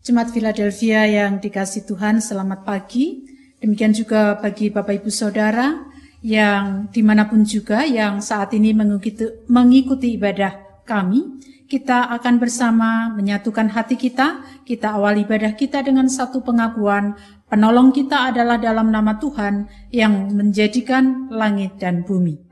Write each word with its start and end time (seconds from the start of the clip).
Jemaat 0.00 0.32
Philadelphia 0.32 1.04
yang 1.04 1.44
dikasih 1.44 1.84
Tuhan, 1.84 2.24
selamat 2.24 2.64
pagi. 2.64 3.20
Demikian 3.60 3.92
juga 3.92 4.32
bagi 4.40 4.72
Bapak 4.72 5.04
Ibu 5.04 5.12
Saudara 5.12 5.76
yang 6.24 6.88
di 6.88 7.04
mana 7.04 7.28
pun 7.28 7.44
juga 7.44 7.84
yang 7.84 8.24
saat 8.24 8.56
ini 8.56 8.72
mengikuti, 8.72 9.28
mengikuti 9.52 10.16
ibadah 10.16 10.56
kami. 10.88 11.44
Kita 11.68 12.08
akan 12.16 12.40
bersama 12.40 13.12
menyatukan 13.12 13.68
hati 13.76 14.00
kita. 14.00 14.40
Kita 14.64 14.96
awal 14.96 15.20
ibadah 15.20 15.52
kita 15.52 15.84
dengan 15.84 16.08
satu 16.08 16.40
pengakuan. 16.40 17.20
Penolong 17.52 17.92
kita 17.92 18.32
adalah 18.32 18.56
dalam 18.56 18.88
nama 18.88 19.20
Tuhan 19.20 19.68
yang 19.92 20.32
menjadikan 20.32 21.28
langit 21.28 21.76
dan 21.76 22.08
bumi. 22.08 22.49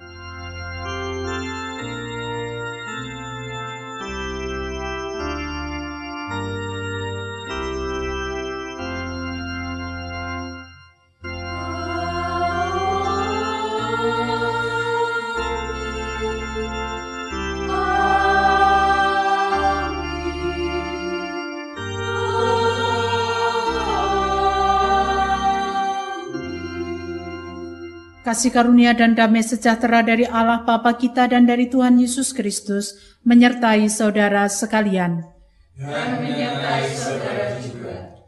Kasih 28.28 28.52
karunia 28.52 28.92
dan 28.92 29.16
damai 29.16 29.40
sejahtera 29.40 30.04
dari 30.04 30.28
Allah 30.28 30.60
Bapa 30.60 31.00
kita 31.00 31.32
dan 31.32 31.48
dari 31.48 31.64
Tuhan 31.64 31.96
Yesus 31.96 32.36
Kristus 32.36 33.16
menyertai 33.24 33.88
saudara 33.88 34.44
sekalian. 34.52 35.24
Dan 35.72 36.20
menyertai 36.20 36.92
saudara 36.92 37.56
juga. 37.56 38.20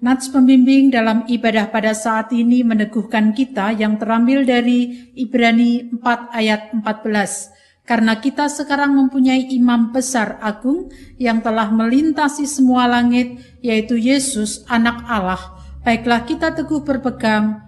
Nats 0.00 0.32
pembimbing 0.32 0.88
dalam 0.88 1.28
ibadah 1.28 1.68
pada 1.68 1.92
saat 1.92 2.32
ini 2.32 2.64
meneguhkan 2.64 3.36
kita 3.36 3.76
yang 3.76 4.00
terambil 4.00 4.48
dari 4.48 5.12
Ibrani 5.20 6.00
4 6.00 6.32
ayat 6.32 6.72
14. 6.72 7.84
Karena 7.84 8.24
kita 8.24 8.48
sekarang 8.48 8.96
mempunyai 8.96 9.52
imam 9.52 9.92
besar 9.92 10.40
agung 10.40 10.88
yang 11.20 11.44
telah 11.44 11.68
melintasi 11.68 12.48
semua 12.48 12.88
langit, 12.88 13.36
yaitu 13.60 14.00
Yesus 14.00 14.64
anak 14.72 15.04
Allah. 15.04 15.60
Baiklah 15.84 16.24
kita 16.24 16.56
teguh 16.56 16.80
berpegang 16.80 17.61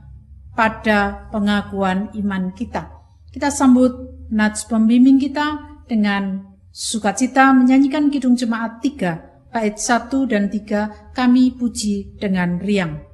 pada 0.55 1.29
pengakuan 1.31 2.15
iman 2.15 2.55
kita. 2.55 2.91
Kita 3.31 3.51
sambut 3.51 3.91
nats 4.31 4.67
pembimbing 4.67 5.19
kita 5.19 5.83
dengan 5.91 6.55
sukacita 6.71 7.55
menyanyikan 7.55 8.11
Kidung 8.11 8.39
Jemaat 8.39 8.83
3, 8.83 9.51
bait 9.55 9.77
1 9.79 10.31
dan 10.31 10.51
3, 10.51 11.15
kami 11.15 11.55
puji 11.55 12.19
dengan 12.19 12.59
riang. 12.59 13.14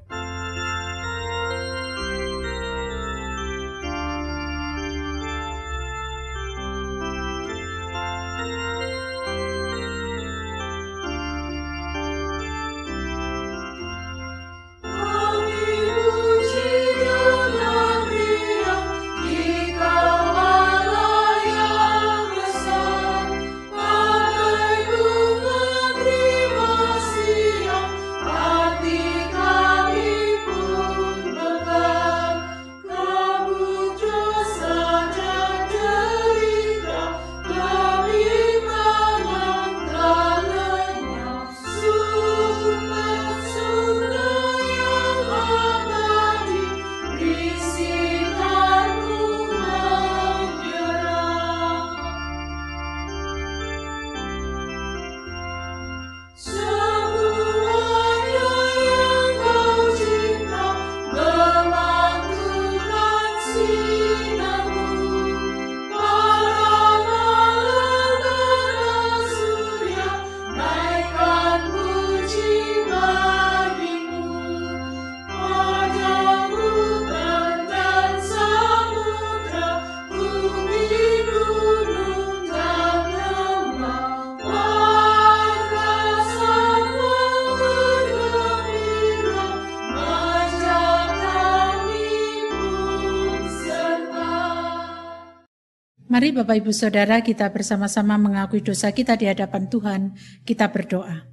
Mari 96.21 96.37
Bapak 96.37 96.61
Ibu 96.61 96.69
Saudara 96.77 97.25
kita 97.25 97.49
bersama-sama 97.49 98.21
mengakui 98.21 98.61
dosa 98.61 98.93
kita 98.93 99.17
di 99.17 99.25
hadapan 99.25 99.73
Tuhan, 99.73 100.01
kita 100.45 100.69
berdoa. 100.69 101.25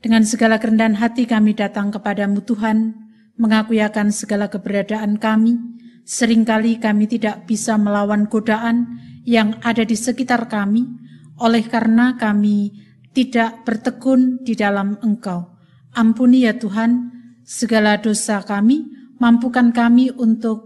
Dengan 0.00 0.24
segala 0.24 0.56
kerendahan 0.56 0.96
hati 0.96 1.28
kami 1.28 1.52
datang 1.52 1.92
kepadamu 1.92 2.40
Tuhan, 2.40 2.96
mengakui 3.36 3.84
akan 3.84 4.16
segala 4.16 4.48
keberadaan 4.48 5.20
kami, 5.20 5.60
sering 6.08 6.48
kali 6.48 6.80
kami 6.80 7.04
tidak 7.04 7.44
bisa 7.44 7.76
melawan 7.76 8.32
godaan 8.32 8.96
yang 9.28 9.60
ada 9.60 9.84
di 9.84 9.92
sekitar 9.92 10.48
kami, 10.48 10.88
oleh 11.36 11.68
karena 11.68 12.16
kami 12.16 12.72
tidak 13.12 13.60
bertekun 13.68 14.40
di 14.40 14.56
dalam 14.56 14.96
Engkau. 15.04 15.52
Ampuni 15.92 16.48
ya 16.48 16.56
Tuhan 16.56 17.12
segala 17.44 18.00
dosa 18.00 18.40
kami, 18.40 18.88
mampukan 19.20 19.68
kami 19.68 20.16
untuk 20.16 20.65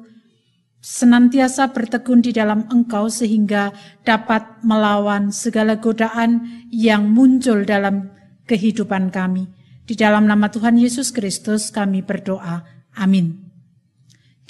senantiasa 0.80 1.76
bertekun 1.76 2.24
di 2.24 2.32
dalam 2.32 2.64
Engkau 2.72 3.12
sehingga 3.12 3.70
dapat 4.02 4.64
melawan 4.64 5.28
segala 5.28 5.76
godaan 5.76 6.64
yang 6.72 7.12
muncul 7.12 7.68
dalam 7.68 8.10
kehidupan 8.48 9.12
kami. 9.12 9.46
Di 9.84 9.94
dalam 9.94 10.24
nama 10.24 10.48
Tuhan 10.48 10.80
Yesus 10.80 11.12
Kristus 11.12 11.68
kami 11.68 12.00
berdoa. 12.00 12.64
Amin. 12.96 13.50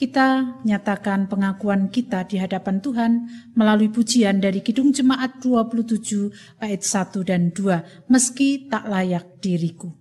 Kita 0.00 0.64
nyatakan 0.64 1.28
pengakuan 1.28 1.92
kita 1.92 2.24
di 2.24 2.40
hadapan 2.40 2.80
Tuhan 2.80 3.12
melalui 3.52 3.92
pujian 3.92 4.40
dari 4.40 4.64
Kidung 4.64 4.96
Jemaat 4.96 5.44
27 5.44 6.56
bait 6.56 6.80
1 6.80 7.20
dan 7.28 7.52
2, 7.52 8.08
meski 8.08 8.64
tak 8.72 8.88
layak 8.88 9.44
diriku. 9.44 9.99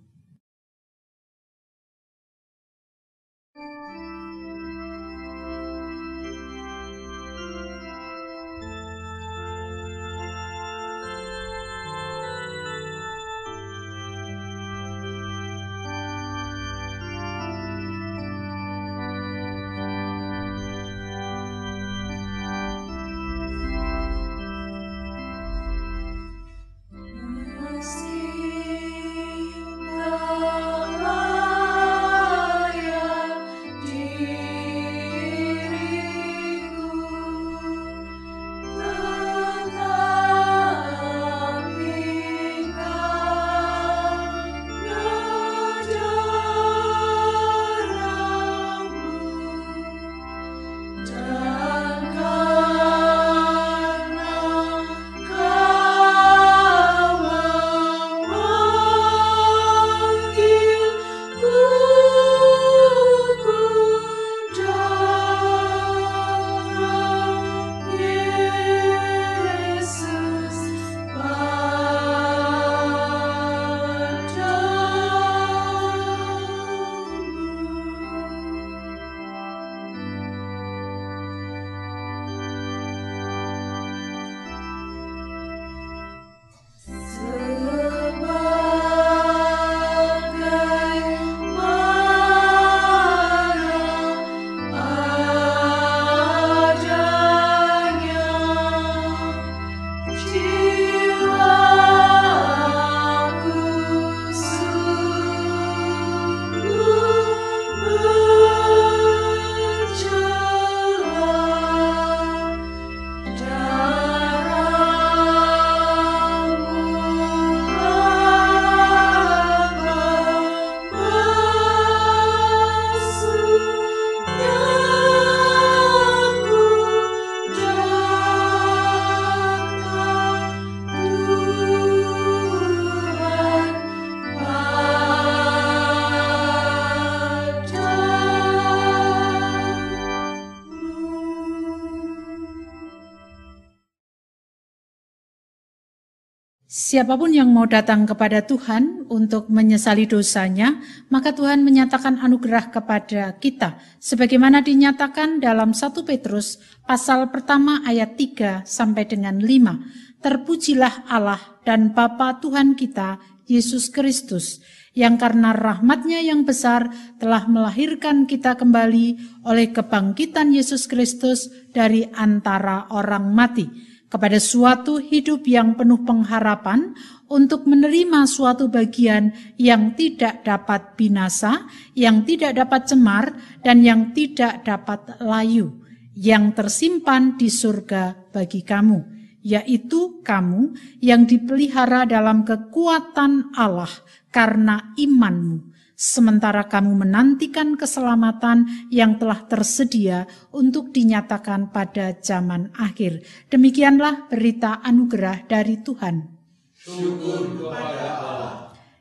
Siapa 146.70 147.18
pun 147.18 147.34
yang 147.34 147.50
mau 147.50 147.66
datang 147.66 148.06
kepada 148.06 148.46
Tuhan 148.46 149.10
untuk 149.10 149.50
menyesali 149.50 150.06
dosanya, 150.06 150.78
maka 151.10 151.34
Tuhan 151.34 151.66
menyatakan 151.66 152.22
anugerah 152.22 152.70
kepada 152.70 153.34
kita. 153.42 153.74
Sebagaimana 153.98 154.62
dinyatakan 154.62 155.42
dalam 155.42 155.74
1 155.74 155.90
Petrus 156.06 156.62
pasal 156.86 157.26
pertama 157.34 157.82
ayat 157.82 158.14
3 158.14 158.62
sampai 158.62 159.02
dengan 159.02 159.42
5. 159.42 160.22
Terpujilah 160.22 161.10
Allah 161.10 161.42
dan 161.66 161.90
Bapa 161.90 162.38
Tuhan 162.38 162.78
kita, 162.78 163.18
Yesus 163.50 163.90
Kristus, 163.90 164.62
yang 164.94 165.18
karena 165.18 165.50
rahmatnya 165.50 166.22
yang 166.22 166.46
besar 166.46 166.86
telah 167.18 167.50
melahirkan 167.50 168.30
kita 168.30 168.54
kembali 168.54 169.18
oleh 169.42 169.74
kebangkitan 169.74 170.54
Yesus 170.54 170.86
Kristus 170.86 171.50
dari 171.74 172.06
antara 172.14 172.86
orang 172.94 173.26
mati 173.34 173.89
kepada 174.10 174.42
suatu 174.42 174.98
hidup 174.98 175.46
yang 175.46 175.78
penuh 175.78 176.02
pengharapan 176.02 176.98
untuk 177.30 177.64
menerima 177.70 178.26
suatu 178.26 178.66
bagian 178.66 179.30
yang 179.54 179.94
tidak 179.94 180.42
dapat 180.42 180.98
binasa, 180.98 181.70
yang 181.94 182.26
tidak 182.26 182.58
dapat 182.58 182.90
cemar, 182.90 183.30
dan 183.62 183.86
yang 183.86 184.10
tidak 184.10 184.66
dapat 184.66 185.14
layu, 185.22 185.78
yang 186.18 186.50
tersimpan 186.50 187.38
di 187.38 187.46
surga 187.46 188.34
bagi 188.34 188.66
kamu, 188.66 188.98
yaitu 189.46 190.20
kamu 190.26 190.74
yang 190.98 191.22
dipelihara 191.22 192.02
dalam 192.02 192.42
kekuatan 192.42 193.54
Allah 193.54 193.94
karena 194.34 194.90
imanmu 194.98 195.69
sementara 196.00 196.64
kamu 196.64 197.04
menantikan 197.04 197.76
keselamatan 197.76 198.88
yang 198.88 199.20
telah 199.20 199.44
tersedia 199.44 200.24
untuk 200.48 200.96
dinyatakan 200.96 201.68
pada 201.68 202.16
zaman 202.16 202.72
akhir. 202.72 203.20
Demikianlah 203.52 204.32
berita 204.32 204.80
anugerah 204.80 205.44
dari 205.44 205.76
Tuhan. 205.84 206.16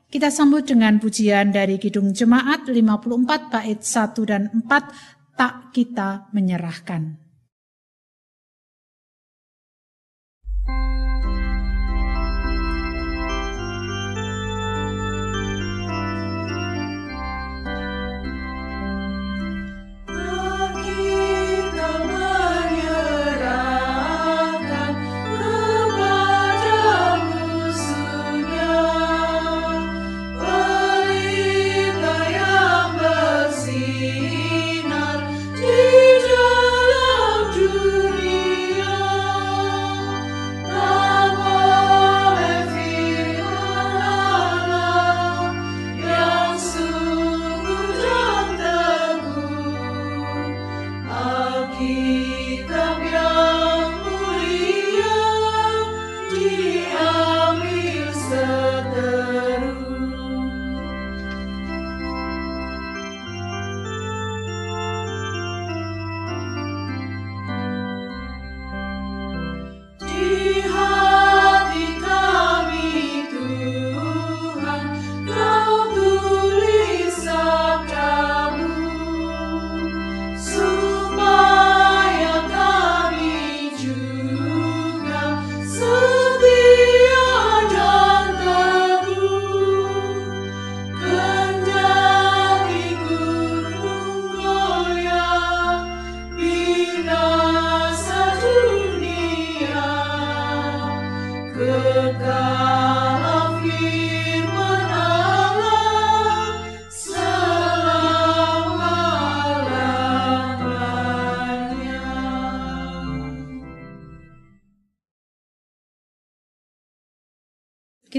Kita 0.10 0.28
sambut 0.28 0.68
dengan 0.68 1.00
pujian 1.00 1.56
dari 1.56 1.80
Kidung 1.80 2.12
Jemaat 2.12 2.68
54 2.68 3.54
bait 3.54 3.80
1 3.80 4.20
dan 4.28 4.52
4 4.52 5.40
tak 5.40 5.72
kita 5.72 6.28
menyerahkan. 6.36 7.19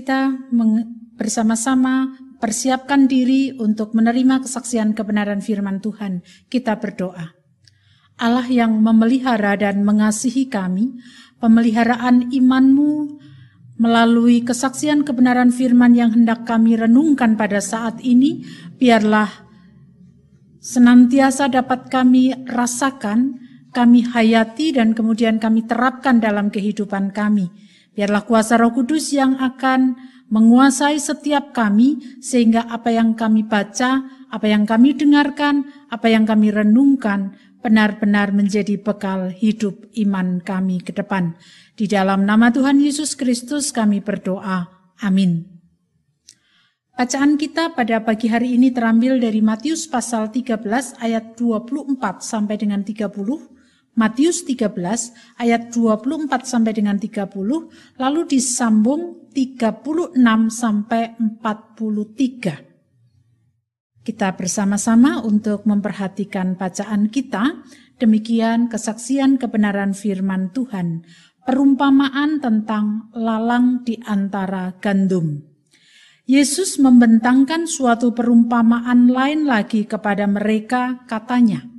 Kita 0.00 0.32
bersama-sama 1.20 2.16
persiapkan 2.40 3.04
diri 3.04 3.52
untuk 3.60 3.92
menerima 3.92 4.40
kesaksian 4.40 4.96
kebenaran 4.96 5.44
firman 5.44 5.84
Tuhan. 5.84 6.24
Kita 6.48 6.80
berdoa. 6.80 7.36
Allah 8.16 8.48
yang 8.48 8.80
memelihara 8.80 9.60
dan 9.60 9.84
mengasihi 9.84 10.48
kami, 10.48 10.96
pemeliharaan 11.36 12.32
imanmu 12.32 13.20
melalui 13.76 14.40
kesaksian 14.40 15.04
kebenaran 15.04 15.52
firman 15.52 15.92
yang 15.92 16.16
hendak 16.16 16.48
kami 16.48 16.80
renungkan 16.80 17.36
pada 17.36 17.60
saat 17.60 18.00
ini, 18.00 18.40
biarlah 18.80 19.28
senantiasa 20.64 21.52
dapat 21.52 21.92
kami 21.92 22.48
rasakan, 22.48 23.36
kami 23.76 24.08
hayati 24.08 24.72
dan 24.72 24.96
kemudian 24.96 25.36
kami 25.36 25.68
terapkan 25.68 26.24
dalam 26.24 26.48
kehidupan 26.48 27.12
kami 27.12 27.52
Biarlah 28.00 28.24
kuasa 28.24 28.56
Roh 28.56 28.72
Kudus 28.72 29.12
yang 29.12 29.36
akan 29.36 29.92
menguasai 30.32 30.96
setiap 30.96 31.52
kami, 31.52 32.00
sehingga 32.24 32.64
apa 32.64 32.88
yang 32.88 33.12
kami 33.12 33.44
baca, 33.44 34.08
apa 34.32 34.46
yang 34.48 34.64
kami 34.64 34.96
dengarkan, 34.96 35.68
apa 35.92 36.08
yang 36.08 36.24
kami 36.24 36.48
renungkan, 36.48 37.36
benar-benar 37.60 38.32
menjadi 38.32 38.80
bekal 38.80 39.28
hidup 39.28 39.84
iman 40.00 40.40
kami 40.40 40.80
ke 40.80 40.96
depan. 40.96 41.36
Di 41.76 41.84
dalam 41.92 42.24
nama 42.24 42.48
Tuhan 42.48 42.80
Yesus 42.80 43.12
Kristus 43.12 43.68
kami 43.68 44.00
berdoa. 44.00 44.64
Amin. 45.04 45.60
Bacaan 46.96 47.36
kita 47.36 47.76
pada 47.76 48.00
pagi 48.00 48.32
hari 48.32 48.56
ini 48.56 48.72
terambil 48.72 49.20
dari 49.20 49.44
Matius 49.44 49.84
pasal 49.84 50.32
13 50.32 51.04
ayat 51.04 51.36
24 51.36 52.00
sampai 52.24 52.56
dengan 52.56 52.80
30 52.80 53.59
Matius 53.98 54.46
13 54.46 54.70
ayat 55.38 55.74
24 55.74 56.30
sampai 56.46 56.72
dengan 56.72 56.96
30, 56.96 57.30
lalu 57.98 58.20
disambung 58.26 59.30
36 59.34 60.14
sampai 60.50 61.14
43. 61.18 62.70
Kita 64.00 64.32
bersama-sama 64.34 65.20
untuk 65.22 65.68
memperhatikan 65.68 66.58
bacaan 66.58 67.12
kita, 67.12 67.62
demikian 68.00 68.72
kesaksian 68.72 69.36
kebenaran 69.36 69.92
firman 69.92 70.50
Tuhan, 70.50 71.04
perumpamaan 71.44 72.42
tentang 72.42 73.12
lalang 73.14 73.84
di 73.86 74.00
antara 74.02 74.74
gandum. 74.80 75.46
Yesus 76.26 76.78
membentangkan 76.78 77.66
suatu 77.66 78.14
perumpamaan 78.14 79.10
lain 79.10 79.46
lagi 79.50 79.82
kepada 79.82 80.30
mereka, 80.30 81.02
katanya, 81.10 81.69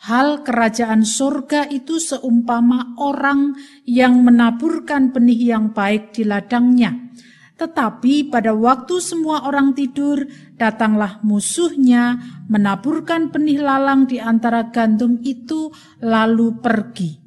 Hal 0.00 0.48
kerajaan 0.48 1.04
surga 1.04 1.68
itu 1.68 2.00
seumpama 2.00 2.96
orang 2.96 3.52
yang 3.84 4.24
menaburkan 4.24 5.12
benih 5.12 5.52
yang 5.52 5.76
baik 5.76 6.16
di 6.16 6.24
ladangnya. 6.24 7.12
Tetapi 7.60 8.32
pada 8.32 8.56
waktu 8.56 8.96
semua 8.96 9.44
orang 9.44 9.76
tidur, 9.76 10.24
datanglah 10.56 11.20
musuhnya 11.20 12.16
menaburkan 12.48 13.28
benih 13.28 13.60
lalang 13.60 14.08
di 14.08 14.16
antara 14.16 14.72
gandum 14.72 15.20
itu 15.20 15.68
lalu 16.00 16.56
pergi. 16.56 17.20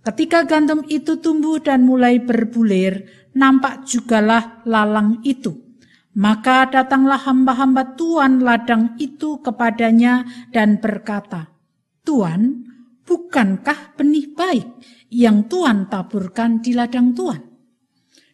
Ketika 0.00 0.48
gandum 0.48 0.88
itu 0.88 1.20
tumbuh 1.20 1.60
dan 1.60 1.84
mulai 1.84 2.16
berbulir, 2.16 3.04
nampak 3.36 3.84
jugalah 3.84 4.64
lalang 4.64 5.20
itu. 5.20 5.52
Maka 6.16 6.64
datanglah 6.72 7.20
hamba-hamba 7.20 7.92
Tuan 8.00 8.40
ladang 8.40 8.96
itu 8.96 9.44
kepadanya 9.44 10.24
dan 10.48 10.80
berkata, 10.80 11.55
Tuan, 12.06 12.62
bukankah 13.02 13.98
benih 13.98 14.30
baik 14.30 14.68
yang 15.10 15.50
Tuan 15.50 15.90
taburkan 15.90 16.62
di 16.62 16.70
ladang 16.70 17.10
Tuan? 17.18 17.42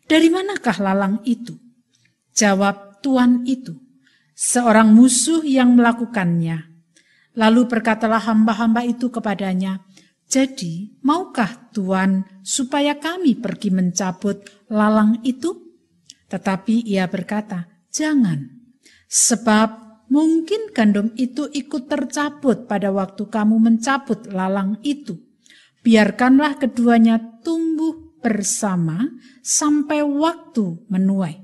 Dari 0.05 0.29
manakah 0.29 0.76
lalang 0.85 1.25
itu? 1.25 1.57
Jawab 2.37 3.00
Tuan 3.00 3.49
itu, 3.49 3.73
seorang 4.37 4.93
musuh 4.93 5.41
yang 5.41 5.73
melakukannya. 5.73 6.69
Lalu 7.33 7.64
berkatalah 7.64 8.21
hamba-hamba 8.29 8.85
itu 8.85 9.09
kepadanya, 9.09 9.81
jadi, 10.33 10.97
maukah 11.05 11.73
Tuhan 11.76 12.25
supaya 12.41 12.97
kami 12.97 13.37
pergi 13.37 13.69
mencabut 13.69 14.41
lalang 14.73 15.21
itu? 15.29 15.76
Tetapi 16.33 16.88
ia 16.88 17.05
berkata, 17.05 17.69
jangan. 17.93 18.49
Sebab 19.12 19.82
mungkin 20.12 20.69
gandum 20.76 21.09
itu 21.16 21.49
ikut 21.49 21.88
tercabut 21.88 22.69
pada 22.69 22.92
waktu 22.92 23.33
kamu 23.33 23.57
mencabut 23.57 24.28
lalang 24.28 24.76
itu. 24.85 25.16
Biarkanlah 25.81 26.61
keduanya 26.61 27.40
tumbuh 27.40 28.21
bersama 28.21 29.09
sampai 29.40 30.04
waktu 30.04 30.85
menuai. 30.92 31.40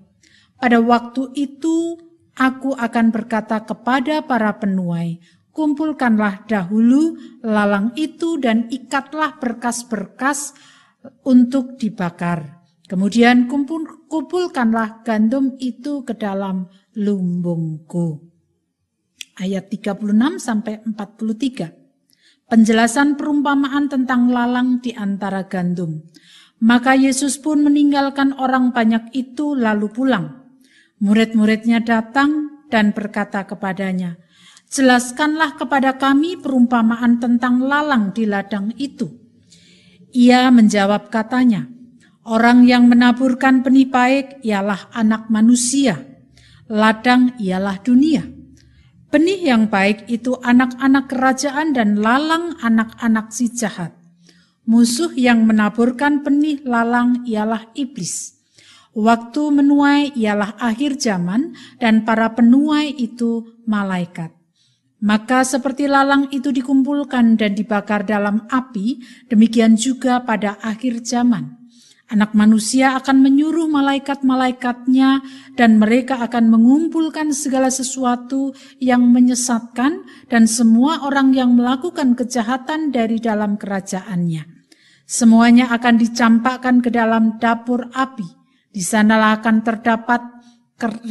Pada 0.61 0.79
waktu 0.85 1.33
itu 1.33 1.97
aku 2.37 2.77
akan 2.77 3.11
berkata 3.11 3.65
kepada 3.65 4.23
para 4.23 4.55
penuai, 4.61 5.19
kumpulkanlah 5.57 6.45
dahulu 6.47 7.17
lalang 7.43 7.97
itu 7.97 8.37
dan 8.39 8.69
ikatlah 8.69 9.41
berkas-berkas 9.41 10.53
untuk 11.25 11.81
dibakar. 11.81 12.63
Kemudian 12.87 13.51
kumpul, 13.51 14.07
kumpulkanlah 14.07 15.03
gandum 15.03 15.59
itu 15.59 16.07
ke 16.07 16.15
dalam 16.15 16.71
lumbungku. 16.95 18.28
Ayat 19.39 19.71
36 19.71 20.43
sampai 20.43 20.83
43. 20.83 21.71
Penjelasan 22.51 23.15
perumpamaan 23.15 23.87
tentang 23.87 24.35
lalang 24.35 24.83
di 24.83 24.91
antara 24.99 25.47
gandum. 25.47 26.03
Maka 26.59 26.99
Yesus 26.99 27.39
pun 27.39 27.63
meninggalkan 27.63 28.35
orang 28.35 28.75
banyak 28.75 29.15
itu 29.15 29.55
lalu 29.55 29.95
pulang. 29.95 30.43
Murid-muridnya 30.99 31.79
datang 31.79 32.67
dan 32.67 32.91
berkata 32.91 33.47
kepadanya, 33.47 34.19
Jelaskanlah 34.69 35.55
kepada 35.55 35.95
kami 36.03 36.35
perumpamaan 36.43 37.23
tentang 37.23 37.63
lalang 37.63 38.11
di 38.11 38.27
ladang 38.27 38.75
itu. 38.75 39.07
Ia 40.19 40.51
menjawab 40.51 41.15
katanya, 41.15 41.71
orang 42.27 42.67
yang 42.67 42.91
menaburkan 42.91 43.63
benih 43.63 43.87
baik 43.87 44.43
ialah 44.43 44.91
anak 44.91 45.31
manusia, 45.31 45.95
ladang 46.67 47.39
ialah 47.39 47.79
dunia. 47.87 48.38
Benih 49.09 49.41
yang 49.41 49.73
baik 49.73 50.05
itu 50.13 50.37
anak-anak 50.45 51.09
kerajaan 51.09 51.73
dan 51.73 51.97
lalang 51.97 52.61
anak-anak 52.61 53.33
si 53.33 53.49
jahat. 53.49 53.97
Musuh 54.69 55.17
yang 55.17 55.49
menaburkan 55.49 56.21
benih 56.21 56.61
lalang 56.61 57.25
ialah 57.25 57.73
iblis. 57.73 58.37
Waktu 58.93 59.43
menuai 59.49 60.13
ialah 60.13 60.61
akhir 60.61 61.01
zaman 61.01 61.57
dan 61.81 62.05
para 62.05 62.37
penuai 62.37 62.93
itu 63.01 63.49
malaikat. 63.65 64.29
Maka 64.99 65.47
seperti 65.47 65.87
lalang 65.87 66.29
itu 66.29 66.53
dikumpulkan 66.53 67.39
dan 67.39 67.55
dibakar 67.57 68.05
dalam 68.05 68.45
api, 68.51 69.01
demikian 69.31 69.79
juga 69.79 70.21
pada 70.21 70.59
akhir 70.61 71.07
zaman. 71.07 71.58
Anak 72.09 72.33
manusia 72.33 72.97
akan 72.97 73.21
menyuruh 73.21 73.69
malaikat-malaikatnya 73.69 75.21
dan 75.61 75.77
mereka 75.77 76.17
akan 76.25 76.49
mengumpulkan 76.49 77.37
segala 77.37 77.69
sesuatu 77.69 78.57
yang 78.81 79.13
menyesatkan 79.13 80.09
dan 80.33 80.49
semua 80.49 81.05
orang 81.05 81.37
yang 81.37 81.53
melakukan 81.53 82.17
kejahatan 82.17 82.97
dari 82.97 83.21
dalam 83.21 83.61
kerajaannya. 83.61 84.41
Semuanya 85.05 85.69
akan 85.69 86.01
dicampakkan 86.01 86.81
ke 86.81 86.89
dalam 86.89 87.37
dapur 87.37 87.93
api. 87.93 88.25
Di 88.73 88.81
sanalah 88.81 89.45
akan 89.45 89.57
terdapat 89.61 90.21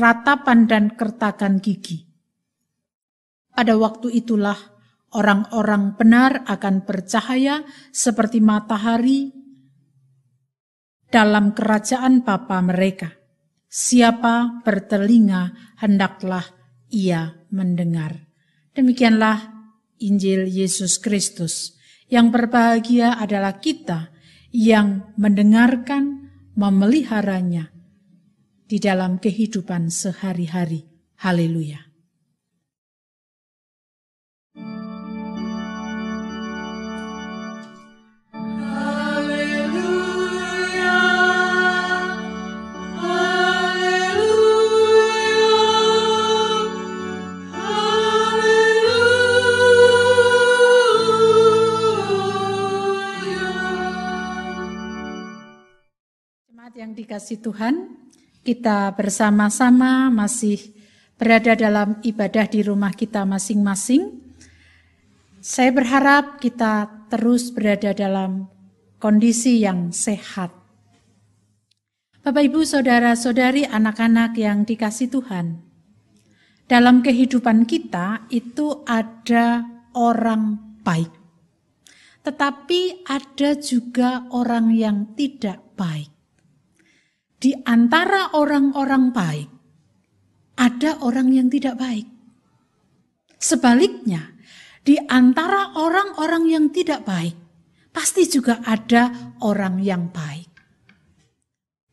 ratapan 0.01 0.65
dan 0.65 0.97
kertakan 0.97 1.61
gigi. 1.61 2.09
Pada 3.53 3.77
waktu 3.77 4.17
itulah 4.17 4.57
orang-orang 5.13 5.93
benar 5.93 6.41
akan 6.49 6.89
bercahaya 6.89 7.61
seperti 7.93 8.41
matahari 8.41 9.36
dalam 11.07 11.55
kerajaan 11.55 12.23
Bapa 12.23 12.59
mereka. 12.63 13.15
Siapa 13.67 14.63
bertelinga 14.63 15.75
hendaklah 15.83 16.43
ia 16.87 17.35
mendengar. 17.51 18.27
Demikianlah 18.71 19.51
Injil 19.99 20.47
Yesus 20.47 21.01
Kristus. 21.01 21.75
Yang 22.07 22.27
berbahagia 22.39 23.19
adalah 23.19 23.59
kita 23.59 24.15
yang 24.55 25.11
mendengarkan, 25.19 26.31
memeliharanya 26.55 27.69
di 28.63 28.79
dalam 28.79 29.19
kehidupan 29.19 29.91
sehari-hari. 29.91 30.87
Haleluya. 31.19 31.86
Yang 56.77 56.93
dikasih 56.93 57.41
Tuhan, 57.41 57.89
kita 58.45 58.93
bersama-sama 58.93 60.13
masih 60.13 60.61
berada 61.17 61.57
dalam 61.57 61.97
ibadah 62.05 62.45
di 62.45 62.61
rumah 62.61 62.93
kita 62.93 63.25
masing-masing. 63.25 64.21
Saya 65.41 65.73
berharap 65.73 66.37
kita 66.37 66.85
terus 67.09 67.49
berada 67.49 67.97
dalam 67.97 68.45
kondisi 69.01 69.65
yang 69.65 69.89
sehat. 69.89 70.53
Bapak, 72.21 72.45
ibu, 72.45 72.61
saudara-saudari, 72.61 73.65
anak-anak 73.65 74.37
yang 74.37 74.61
dikasih 74.61 75.09
Tuhan, 75.09 75.57
dalam 76.69 77.01
kehidupan 77.01 77.65
kita 77.65 78.29
itu 78.29 78.85
ada 78.85 79.65
orang 79.97 80.77
baik, 80.85 81.09
tetapi 82.21 83.01
ada 83.09 83.57
juga 83.57 84.29
orang 84.29 84.69
yang 84.77 85.17
tidak 85.17 85.73
baik 85.73 86.16
di 87.37 87.53
antara 87.65 88.33
orang-orang 88.33 89.13
baik 89.13 89.49
ada 90.57 90.97
orang 91.05 91.29
yang 91.29 91.47
tidak 91.53 91.77
baik. 91.77 92.09
Sebaliknya, 93.37 94.33
di 94.81 94.97
antara 94.97 95.77
orang-orang 95.77 96.49
yang 96.49 96.65
tidak 96.73 97.05
baik 97.05 97.37
pasti 97.93 98.25
juga 98.25 98.61
ada 98.65 99.33
orang 99.45 99.77
yang 99.81 100.09
baik. 100.09 100.49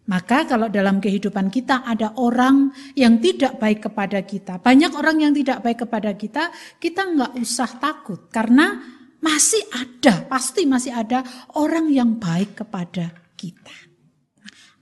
Maka 0.05 0.45
kalau 0.45 0.69
dalam 0.69 1.01
kehidupan 1.01 1.49
kita 1.49 1.81
ada 1.81 2.13
orang 2.21 2.69
yang 2.93 3.17
tidak 3.21 3.57
baik 3.57 3.89
kepada 3.89 4.21
kita, 4.21 4.61
banyak 4.61 4.93
orang 4.93 5.17
yang 5.25 5.33
tidak 5.33 5.65
baik 5.65 5.89
kepada 5.89 6.13
kita, 6.13 6.53
kita 6.77 7.09
nggak 7.09 7.33
usah 7.41 7.81
takut 7.81 8.29
karena 8.29 8.85
masih 9.25 9.65
ada, 9.73 10.29
pasti 10.29 10.69
masih 10.69 10.93
ada 10.93 11.25
orang 11.57 11.89
yang 11.89 12.21
baik 12.21 12.53
kepada 12.53 13.17
kita. 13.33 13.84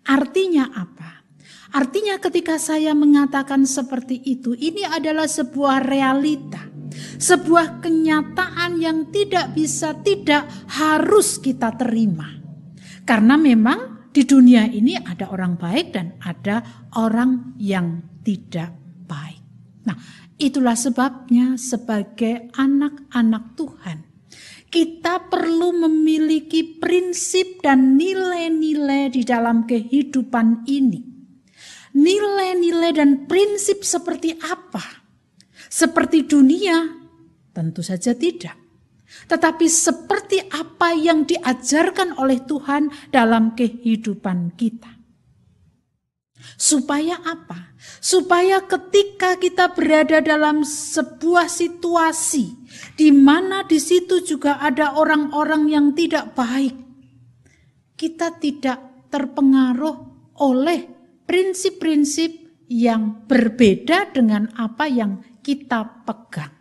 Artinya 0.03 0.71
apa? 0.75 1.23
Artinya 1.73 2.21
ketika 2.21 2.61
saya 2.61 2.93
mengatakan 2.93 3.65
seperti 3.65 4.21
itu, 4.29 4.53
ini 4.53 4.85
adalah 4.85 5.25
sebuah 5.25 5.81
realita. 5.81 6.69
Sebuah 7.17 7.81
kenyataan 7.81 8.77
yang 8.77 9.09
tidak 9.09 9.57
bisa, 9.57 9.97
tidak 10.05 10.45
harus 10.69 11.41
kita 11.41 11.73
terima. 11.81 12.29
Karena 13.09 13.41
memang 13.41 14.13
di 14.13 14.29
dunia 14.29 14.69
ini 14.69 15.01
ada 15.01 15.33
orang 15.33 15.57
baik 15.57 15.97
dan 15.97 16.21
ada 16.21 16.61
orang 17.01 17.57
yang 17.57 18.05
tidak 18.21 18.77
baik. 19.09 19.41
Nah, 19.89 19.97
itulah 20.37 20.77
sebabnya 20.77 21.57
sebagai 21.57 22.53
anak-anak 22.53 23.57
Tuhan, 23.57 24.12
kita 24.73 25.29
perlu 25.29 25.85
memiliki 25.85 26.81
prinsip 26.81 27.61
dan 27.61 28.01
nilai-nilai 28.01 29.13
di 29.13 29.21
dalam 29.21 29.69
kehidupan 29.69 30.65
ini. 30.65 31.05
Nilai-nilai 31.93 32.97
dan 32.97 33.29
prinsip 33.29 33.85
seperti 33.85 34.33
apa? 34.41 35.05
Seperti 35.69 36.25
dunia? 36.25 36.89
Tentu 37.53 37.85
saja 37.85 38.17
tidak. 38.17 38.57
Tetapi 39.29 39.69
seperti 39.69 40.41
apa 40.41 40.97
yang 40.97 41.29
diajarkan 41.29 42.17
oleh 42.17 42.41
Tuhan 42.49 42.89
dalam 43.13 43.53
kehidupan 43.53 44.57
kita. 44.57 45.02
Supaya 46.59 47.19
apa? 47.23 47.75
Supaya 48.03 48.63
ketika 48.67 49.39
kita 49.39 49.73
berada 49.73 50.19
dalam 50.19 50.67
sebuah 50.67 51.47
situasi 51.47 52.55
di 52.99 53.15
mana 53.15 53.63
di 53.67 53.79
situ 53.79 54.23
juga 54.23 54.59
ada 54.59 54.99
orang-orang 54.99 55.71
yang 55.71 55.87
tidak 55.95 56.35
baik, 56.35 56.75
kita 57.95 58.35
tidak 58.43 59.09
terpengaruh 59.13 59.97
oleh 60.43 60.89
prinsip-prinsip 61.29 62.43
yang 62.73 63.29
berbeda 63.29 64.11
dengan 64.11 64.49
apa 64.57 64.89
yang 64.89 65.21
kita 65.45 66.03
pegang. 66.09 66.55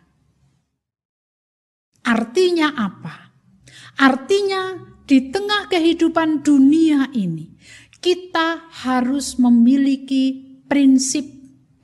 Artinya 2.02 2.74
apa? 2.76 3.32
Artinya 4.02 4.76
di 5.06 5.30
tengah 5.30 5.70
kehidupan 5.70 6.42
dunia 6.42 7.10
ini, 7.14 7.46
kita 8.02 8.66
harus 8.84 9.38
memiliki 9.38 10.58
prinsip 10.66 11.22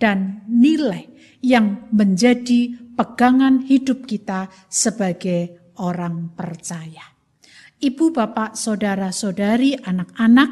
dan 0.02 0.42
nilai 0.50 1.06
yang 1.38 1.86
menjadi 1.94 2.74
pegangan 2.98 3.62
hidup 3.62 4.04
kita 4.10 4.50
sebagai 4.66 5.72
orang 5.78 6.34
percaya. 6.34 7.14
Ibu, 7.78 8.10
bapak, 8.10 8.58
saudara, 8.58 9.14
saudari, 9.14 9.78
anak-anak, 9.78 10.50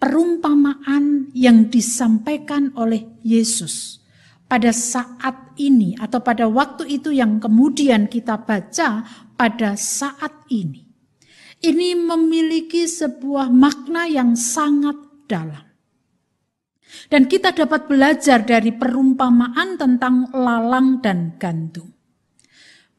perumpamaan 0.00 1.28
yang 1.36 1.68
disampaikan 1.68 2.72
oleh 2.72 3.20
Yesus 3.20 4.00
pada 4.48 4.72
saat 4.72 5.52
ini 5.60 5.94
atau 6.00 6.24
pada 6.24 6.48
waktu 6.48 6.88
itu 6.88 7.12
yang 7.12 7.38
kemudian 7.38 8.08
kita 8.08 8.40
baca 8.40 9.04
pada 9.36 9.76
saat 9.76 10.48
ini. 10.48 10.89
Ini 11.60 11.92
memiliki 11.92 12.88
sebuah 12.88 13.52
makna 13.52 14.08
yang 14.08 14.32
sangat 14.32 14.96
dalam. 15.28 15.68
Dan 17.06 17.28
kita 17.28 17.52
dapat 17.52 17.86
belajar 17.86 18.42
dari 18.42 18.72
perumpamaan 18.72 19.76
tentang 19.76 20.32
lalang 20.32 21.04
dan 21.04 21.36
gandum. 21.36 21.92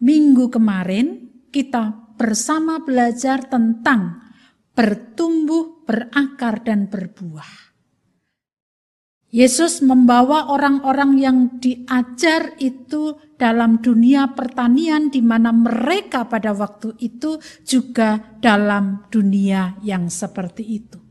Minggu 0.02 0.48
kemarin 0.54 1.30
kita 1.50 2.14
bersama 2.16 2.80
belajar 2.86 3.50
tentang 3.50 4.22
bertumbuh, 4.78 5.84
berakar, 5.84 6.62
dan 6.62 6.86
berbuah. 6.86 7.74
Yesus 9.32 9.80
membawa 9.80 10.52
orang-orang 10.52 11.12
yang 11.18 11.38
diajar 11.58 12.52
itu 12.60 13.16
dalam 13.42 13.82
dunia 13.82 14.38
pertanian 14.38 15.10
di 15.10 15.26
mana 15.26 15.50
mereka 15.50 16.30
pada 16.30 16.54
waktu 16.54 16.94
itu 17.02 17.42
juga 17.66 18.38
dalam 18.38 19.10
dunia 19.10 19.82
yang 19.82 20.14
seperti 20.14 20.62
itu. 20.62 21.02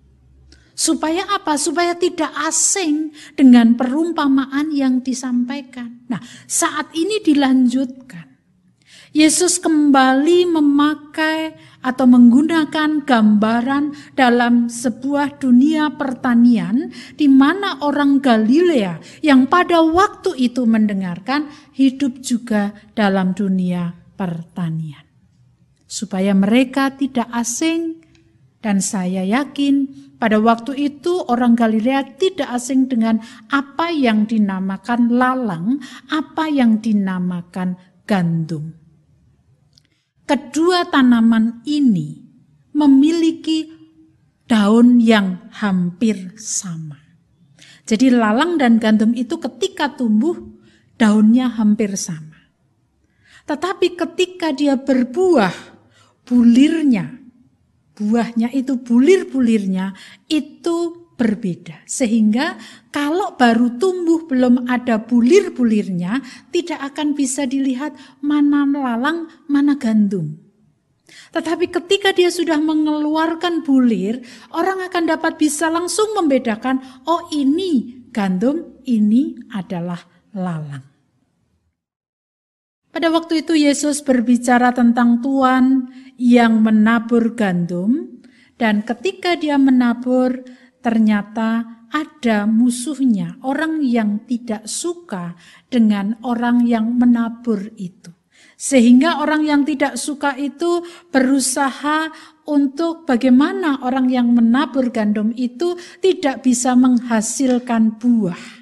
Supaya 0.78 1.26
apa? 1.26 1.58
Supaya 1.58 1.98
tidak 1.98 2.30
asing 2.46 3.10
dengan 3.34 3.74
perumpamaan 3.74 4.70
yang 4.70 5.02
disampaikan. 5.02 6.06
Nah, 6.06 6.22
saat 6.46 6.94
ini 6.94 7.18
dilanjutkan. 7.18 8.30
Yesus 9.10 9.58
kembali 9.58 10.54
memakai 10.54 11.58
atau 11.80 12.04
menggunakan 12.04 13.04
gambaran 13.08 14.16
dalam 14.16 14.68
sebuah 14.68 15.40
dunia 15.40 15.96
pertanian 15.96 16.92
di 17.16 17.26
mana 17.26 17.80
orang 17.80 18.20
Galilea 18.20 19.00
yang 19.24 19.48
pada 19.48 19.80
waktu 19.80 20.36
itu 20.36 20.68
mendengarkan 20.68 21.48
hidup 21.72 22.20
juga 22.20 22.76
dalam 22.92 23.32
dunia 23.32 23.96
pertanian. 24.16 25.04
Supaya 25.90 26.36
mereka 26.36 26.94
tidak 26.94 27.26
asing 27.32 28.04
dan 28.60 28.84
saya 28.84 29.24
yakin 29.24 30.08
pada 30.20 30.36
waktu 30.36 30.76
itu 30.76 31.24
orang 31.32 31.56
Galilea 31.56 32.20
tidak 32.20 32.52
asing 32.52 32.92
dengan 32.92 33.24
apa 33.48 33.88
yang 33.88 34.28
dinamakan 34.28 35.08
lalang, 35.16 35.80
apa 36.12 36.44
yang 36.52 36.78
dinamakan 36.84 37.80
gandum 38.04 38.79
kedua 40.30 40.86
tanaman 40.86 41.66
ini 41.66 42.22
memiliki 42.70 43.66
daun 44.46 45.02
yang 45.02 45.50
hampir 45.50 46.38
sama. 46.38 47.02
Jadi 47.82 48.14
lalang 48.14 48.54
dan 48.54 48.78
gandum 48.78 49.10
itu 49.10 49.42
ketika 49.42 49.90
tumbuh 49.90 50.38
daunnya 50.94 51.50
hampir 51.50 51.98
sama. 51.98 52.38
Tetapi 53.50 53.98
ketika 53.98 54.54
dia 54.54 54.78
berbuah, 54.78 55.50
bulirnya, 56.22 57.10
buahnya 57.98 58.54
itu 58.54 58.78
bulir-bulirnya 58.78 59.98
itu 60.30 60.99
berbeda. 61.20 61.84
Sehingga 61.84 62.56
kalau 62.88 63.36
baru 63.36 63.76
tumbuh 63.76 64.24
belum 64.24 64.64
ada 64.72 65.04
bulir-bulirnya, 65.04 66.24
tidak 66.48 66.80
akan 66.96 67.12
bisa 67.12 67.44
dilihat 67.44 67.92
mana 68.24 68.64
lalang, 68.64 69.28
mana 69.44 69.76
gandum. 69.76 70.40
Tetapi 71.36 71.68
ketika 71.68 72.16
dia 72.16 72.32
sudah 72.32 72.56
mengeluarkan 72.56 73.60
bulir, 73.60 74.24
orang 74.56 74.80
akan 74.88 75.04
dapat 75.12 75.36
bisa 75.36 75.68
langsung 75.68 76.16
membedakan, 76.16 76.80
oh 77.04 77.28
ini 77.28 78.00
gandum, 78.08 78.80
ini 78.88 79.36
adalah 79.52 80.00
lalang. 80.32 80.88
Pada 82.90 83.06
waktu 83.14 83.46
itu 83.46 83.54
Yesus 83.54 84.02
berbicara 84.02 84.74
tentang 84.74 85.22
Tuhan 85.22 85.94
yang 86.18 86.58
menabur 86.58 87.38
gandum 87.38 88.18
dan 88.58 88.82
ketika 88.82 89.38
dia 89.38 89.54
menabur 89.56 90.42
ternyata 90.80 91.80
ada 91.90 92.46
musuhnya, 92.46 93.36
orang 93.42 93.82
yang 93.82 94.22
tidak 94.24 94.64
suka 94.70 95.34
dengan 95.66 96.14
orang 96.22 96.62
yang 96.64 96.94
menabur 96.94 97.74
itu. 97.74 98.14
Sehingga 98.60 99.24
orang 99.24 99.42
yang 99.42 99.62
tidak 99.64 99.96
suka 99.96 100.36
itu 100.36 100.84
berusaha 101.10 102.12
untuk 102.46 103.08
bagaimana 103.08 103.80
orang 103.82 104.12
yang 104.12 104.30
menabur 104.36 104.92
gandum 104.92 105.32
itu 105.34 105.74
tidak 106.04 106.44
bisa 106.44 106.76
menghasilkan 106.76 107.96
buah. 107.96 108.60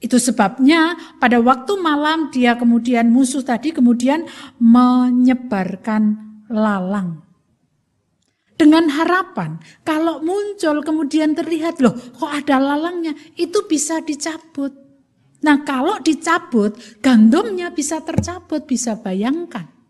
Itu 0.00 0.16
sebabnya 0.16 0.96
pada 1.22 1.38
waktu 1.38 1.76
malam 1.78 2.32
dia 2.34 2.56
kemudian 2.56 3.12
musuh 3.12 3.44
tadi 3.44 3.70
kemudian 3.70 4.26
menyebarkan 4.58 6.18
lalang 6.50 7.29
dengan 8.60 8.92
harapan 8.92 9.56
kalau 9.80 10.20
muncul 10.20 10.84
kemudian 10.84 11.32
terlihat 11.32 11.80
loh 11.80 11.96
kok 11.96 12.28
ada 12.28 12.60
lalangnya 12.60 13.16
itu 13.40 13.64
bisa 13.64 14.04
dicabut. 14.04 14.76
Nah 15.40 15.64
kalau 15.64 15.96
dicabut 16.04 16.76
gandumnya 17.00 17.72
bisa 17.72 18.04
tercabut 18.04 18.68
bisa 18.68 19.00
bayangkan. 19.00 19.80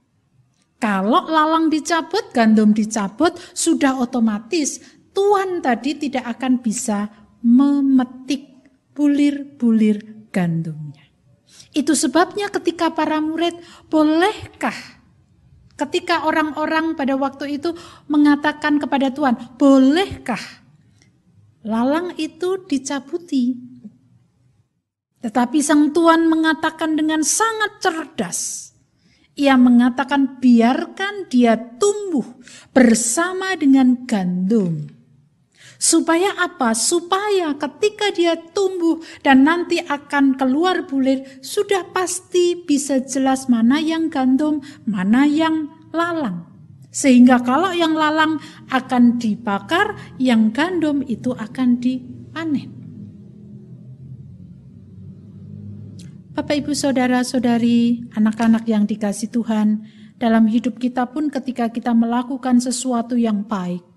Kalau 0.80 1.28
lalang 1.28 1.68
dicabut, 1.68 2.32
gandum 2.32 2.72
dicabut, 2.72 3.36
sudah 3.52 4.00
otomatis 4.00 4.80
Tuhan 5.12 5.60
tadi 5.60 6.08
tidak 6.08 6.24
akan 6.38 6.64
bisa 6.64 7.12
memetik 7.44 8.48
bulir-bulir 8.96 10.28
gandumnya. 10.32 11.04
Itu 11.76 11.92
sebabnya 11.92 12.48
ketika 12.48 12.96
para 12.96 13.20
murid, 13.20 13.60
bolehkah 13.92 14.99
Ketika 15.80 16.28
orang-orang 16.28 16.92
pada 16.92 17.16
waktu 17.16 17.56
itu 17.56 17.72
mengatakan 18.04 18.76
kepada 18.76 19.08
Tuhan, 19.08 19.56
"Bolehkah 19.56 20.60
lalang 21.64 22.12
itu 22.20 22.60
dicabuti?" 22.68 23.56
Tetapi 25.24 25.58
sang 25.64 25.96
Tuhan 25.96 26.28
mengatakan 26.28 27.00
dengan 27.00 27.24
sangat 27.24 27.80
cerdas. 27.80 28.70
Ia 29.40 29.56
mengatakan, 29.56 30.36
"Biarkan 30.36 31.32
dia 31.32 31.56
tumbuh 31.56 32.28
bersama 32.76 33.56
dengan 33.56 34.04
gandum." 34.04 34.99
Supaya 35.80 36.36
apa? 36.36 36.76
Supaya 36.76 37.56
ketika 37.56 38.12
dia 38.12 38.36
tumbuh 38.36 39.00
dan 39.24 39.48
nanti 39.48 39.80
akan 39.80 40.36
keluar 40.36 40.84
bulir, 40.84 41.40
sudah 41.40 41.88
pasti 41.88 42.52
bisa 42.52 43.00
jelas 43.00 43.48
mana 43.48 43.80
yang 43.80 44.12
gandum, 44.12 44.60
mana 44.84 45.24
yang 45.24 45.72
lalang. 45.88 46.44
Sehingga 46.92 47.40
kalau 47.40 47.72
yang 47.72 47.96
lalang 47.96 48.36
akan 48.68 49.16
dibakar, 49.16 49.96
yang 50.20 50.52
gandum 50.52 51.00
itu 51.00 51.32
akan 51.32 51.80
dipanen. 51.80 52.76
Bapak, 56.36 56.60
ibu, 56.60 56.76
saudara, 56.76 57.24
saudari, 57.24 58.04
anak-anak 58.12 58.68
yang 58.68 58.84
dikasih 58.84 59.32
Tuhan, 59.32 59.88
dalam 60.20 60.44
hidup 60.44 60.76
kita 60.76 61.08
pun, 61.08 61.32
ketika 61.32 61.72
kita 61.72 61.96
melakukan 61.96 62.60
sesuatu 62.60 63.16
yang 63.16 63.48
baik, 63.48 63.89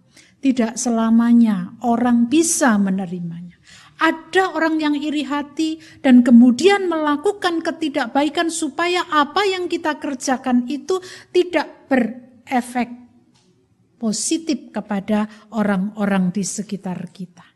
tidak 0.43 0.75
selamanya 0.75 1.79
orang 1.87 2.27
bisa 2.27 2.75
menerimanya. 2.75 3.55
Ada 4.03 4.51
orang 4.51 4.83
yang 4.83 4.99
iri 4.99 5.23
hati 5.23 5.79
dan 6.03 6.27
kemudian 6.27 6.91
melakukan 6.91 7.63
ketidakbaikan 7.63 8.51
supaya 8.51 9.07
apa 9.07 9.47
yang 9.47 9.71
kita 9.71 9.95
kerjakan 9.95 10.67
itu 10.67 10.99
tidak 11.31 11.87
berefek 11.87 12.91
positif 13.95 14.75
kepada 14.75 15.47
orang-orang 15.55 16.35
di 16.35 16.43
sekitar 16.43 17.07
kita. 17.15 17.47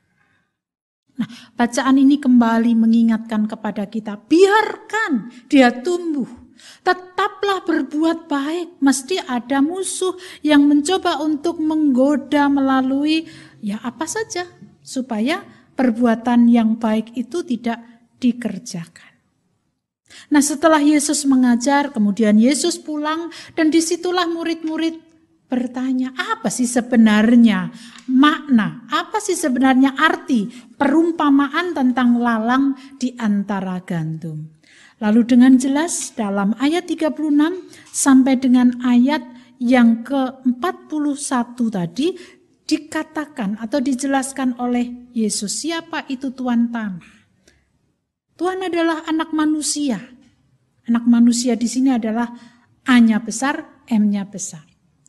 Nah, 1.20 1.28
bacaan 1.60 2.00
ini 2.00 2.22
kembali 2.24 2.72
mengingatkan 2.78 3.50
kepada 3.50 3.92
kita, 3.92 4.16
biarkan 4.16 5.44
dia 5.52 5.74
tumbuh 5.84 6.47
Tetaplah 6.82 7.64
berbuat 7.68 8.32
baik. 8.32 8.80
Mesti 8.80 9.24
ada 9.24 9.60
musuh 9.60 10.16
yang 10.42 10.66
mencoba 10.66 11.20
untuk 11.22 11.60
menggoda 11.60 12.48
melalui 12.48 13.28
ya 13.60 13.82
apa 13.84 14.06
saja 14.08 14.48
supaya 14.82 15.44
perbuatan 15.78 16.50
yang 16.50 16.80
baik 16.80 17.14
itu 17.14 17.46
tidak 17.46 17.84
dikerjakan. 18.18 19.14
Nah 20.34 20.42
setelah 20.42 20.82
Yesus 20.82 21.28
mengajar, 21.30 21.94
kemudian 21.94 22.42
Yesus 22.42 22.82
pulang 22.82 23.30
dan 23.54 23.70
di 23.70 23.84
situlah 23.84 24.26
murid-murid 24.26 24.98
bertanya, 25.48 26.12
apa 26.16 26.52
sih 26.52 26.68
sebenarnya 26.68 27.72
makna, 28.12 28.84
apa 28.92 29.24
sih 29.24 29.36
sebenarnya 29.36 29.96
arti 29.96 30.52
perumpamaan 30.76 31.72
tentang 31.72 32.20
lalang 32.20 32.76
di 33.00 33.16
antara 33.16 33.80
gandum. 33.84 34.57
Lalu 34.98 35.22
dengan 35.30 35.54
jelas 35.62 36.14
dalam 36.18 36.58
ayat 36.58 36.90
36 36.90 37.14
sampai 37.94 38.34
dengan 38.42 38.74
ayat 38.82 39.22
yang 39.62 40.02
ke-41 40.02 41.58
tadi 41.70 42.18
dikatakan 42.66 43.62
atau 43.62 43.78
dijelaskan 43.78 44.58
oleh 44.58 45.14
Yesus 45.14 45.62
siapa 45.62 46.06
itu 46.10 46.34
Tuhan 46.34 46.74
tanah. 46.74 47.14
Tuhan 48.38 48.60
adalah 48.66 49.06
anak 49.06 49.34
manusia. 49.34 50.02
Anak 50.90 51.06
manusia 51.06 51.54
di 51.54 51.68
sini 51.70 51.94
adalah 51.94 52.32
A-nya 52.88 53.20
besar, 53.20 53.86
M-nya 53.92 54.24
besar 54.26 54.68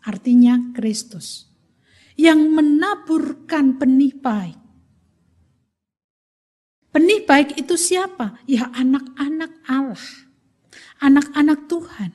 artinya 0.08 0.72
Kristus, 0.72 1.44
yang 2.16 2.48
menaburkan 2.56 3.76
benih 3.76 4.16
baik. 4.16 4.56
Benih 6.98 7.22
baik 7.22 7.54
itu 7.54 7.78
siapa? 7.78 8.42
Ya 8.50 8.74
anak-anak 8.74 9.62
Allah, 9.70 10.02
anak-anak 10.98 11.70
Tuhan. 11.70 12.10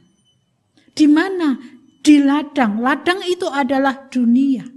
Di 0.91 1.07
mana? 1.07 1.55
Di 2.03 2.19
ladang. 2.19 2.83
Ladang 2.83 3.23
itu 3.23 3.47
adalah 3.47 4.11
dunia. 4.11 4.67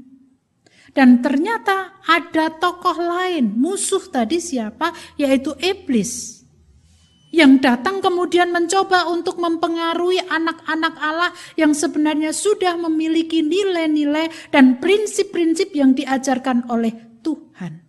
Dan 0.94 1.26
ternyata 1.26 1.98
ada 2.06 2.54
tokoh 2.54 2.94
lain, 3.02 3.58
musuh 3.58 4.06
tadi 4.06 4.38
siapa? 4.38 4.94
Yaitu 5.18 5.58
iblis 5.58 6.38
yang 7.34 7.58
datang 7.58 7.98
kemudian 7.98 8.54
mencoba 8.54 9.10
untuk 9.10 9.42
mempengaruhi 9.42 10.22
anak-anak 10.30 10.94
Allah 11.02 11.34
yang 11.58 11.74
sebenarnya 11.74 12.30
sudah 12.30 12.78
memiliki 12.78 13.42
nilai-nilai 13.42 14.54
dan 14.54 14.78
prinsip-prinsip 14.78 15.74
yang 15.74 15.98
diajarkan 15.98 16.70
oleh 16.70 16.94
Tuhan. 17.26 17.85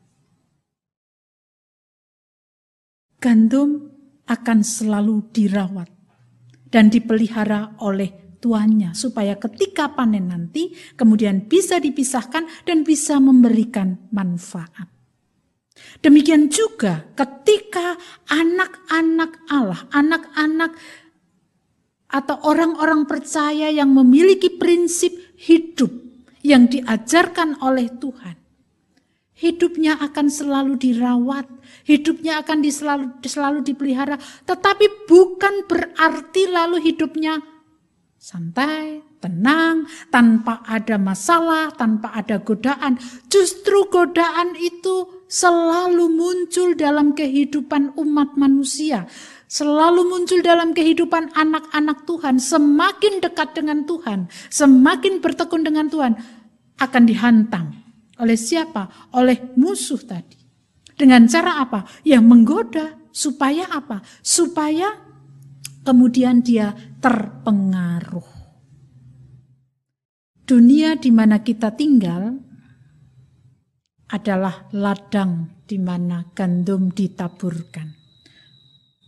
Gandum 3.28 3.92
akan 4.24 4.64
selalu 4.64 5.36
dirawat 5.36 5.92
dan 6.72 6.88
dipelihara 6.88 7.76
oleh 7.84 8.40
tuannya 8.40 8.96
supaya 8.96 9.36
ketika 9.36 9.92
panen 9.92 10.32
nanti 10.32 10.72
kemudian 10.96 11.44
bisa 11.44 11.76
dipisahkan 11.84 12.48
dan 12.64 12.88
bisa 12.88 13.20
memberikan 13.20 14.00
manfaat. 14.16 14.88
Demikian 16.00 16.48
juga 16.48 17.04
ketika 17.20 18.00
anak-anak 18.32 19.44
Allah, 19.52 19.84
anak-anak 19.92 20.72
atau 22.08 22.38
orang-orang 22.48 23.04
percaya 23.12 23.68
yang 23.68 23.92
memiliki 23.92 24.56
prinsip 24.56 25.12
hidup 25.36 25.92
yang 26.48 26.72
diajarkan 26.72 27.60
oleh 27.60 27.92
Tuhan. 27.92 28.47
Hidupnya 29.38 30.02
akan 30.02 30.34
selalu 30.34 30.82
dirawat, 30.82 31.46
hidupnya 31.86 32.42
akan 32.42 32.66
selalu, 32.66 33.22
selalu 33.22 33.62
dipelihara, 33.62 34.18
tetapi 34.50 35.06
bukan 35.06 35.62
berarti 35.70 36.50
lalu 36.50 36.82
hidupnya 36.82 37.38
santai, 38.18 39.06
tenang, 39.22 39.86
tanpa 40.10 40.66
ada 40.66 40.98
masalah, 40.98 41.70
tanpa 41.70 42.18
ada 42.18 42.42
godaan. 42.42 42.98
Justru 43.30 43.86
godaan 43.94 44.58
itu 44.58 45.22
selalu 45.30 46.10
muncul 46.10 46.74
dalam 46.74 47.14
kehidupan 47.14 47.94
umat 47.94 48.42
manusia, 48.42 49.06
selalu 49.46 50.18
muncul 50.18 50.42
dalam 50.42 50.74
kehidupan 50.74 51.30
anak-anak 51.38 52.10
Tuhan. 52.10 52.42
Semakin 52.42 53.22
dekat 53.22 53.54
dengan 53.54 53.86
Tuhan, 53.86 54.34
semakin 54.50 55.22
bertekun 55.22 55.62
dengan 55.62 55.94
Tuhan, 55.94 56.18
akan 56.82 57.04
dihantam 57.06 57.87
oleh 58.18 58.38
siapa? 58.38 59.14
Oleh 59.14 59.54
musuh 59.58 60.02
tadi. 60.02 60.38
Dengan 60.98 61.30
cara 61.30 61.62
apa? 61.62 61.86
Ya 62.02 62.22
menggoda. 62.22 62.98
Supaya 63.14 63.66
apa? 63.74 64.02
Supaya 64.22 64.94
kemudian 65.82 66.46
dia 66.46 66.74
terpengaruh. 67.02 68.38
Dunia 70.48 70.96
di 70.96 71.12
mana 71.12 71.44
kita 71.44 71.76
tinggal 71.76 72.40
adalah 74.08 74.72
ladang 74.72 75.64
di 75.68 75.76
mana 75.76 76.24
gandum 76.32 76.88
ditaburkan. 76.92 77.92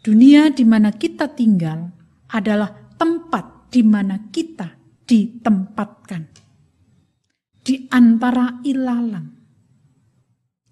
Dunia 0.03 0.51
di 0.51 0.63
mana 0.67 0.91
kita 0.91 1.31
tinggal 1.31 1.91
adalah 2.31 2.71
tempat 2.99 3.71
di 3.71 3.81
mana 3.83 4.27
kita 4.31 4.75
ditempatkan. 5.07 6.38
Di 7.69 7.85
antara 7.93 8.65
ilalang 8.65 9.29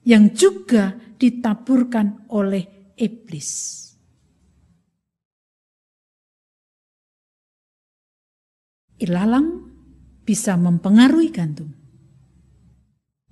yang 0.01 0.33
juga 0.33 0.97
ditaburkan 0.97 2.25
oleh 2.33 2.97
iblis. 2.97 3.49
Ilalang 8.97 9.69
bisa 10.25 10.57
mempengaruhi 10.57 11.29
gandum 11.29 11.69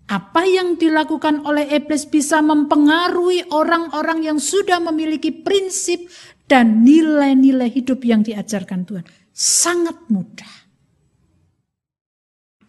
apa 0.06 0.46
yang 0.46 0.78
dilakukan 0.78 1.42
oleh 1.50 1.66
iblis 1.74 2.06
bisa 2.06 2.38
mempengaruhi 2.46 3.50
orang-orang 3.50 4.30
yang 4.30 4.38
sudah 4.38 4.78
memiliki 4.78 5.34
prinsip 5.34 6.06
dan 6.46 6.86
nilai-nilai 6.86 7.74
hidup 7.74 8.06
yang 8.06 8.22
diajarkan 8.22 8.86
Tuhan. 8.86 9.06
Sangat 9.34 10.06
mudah. 10.14 10.65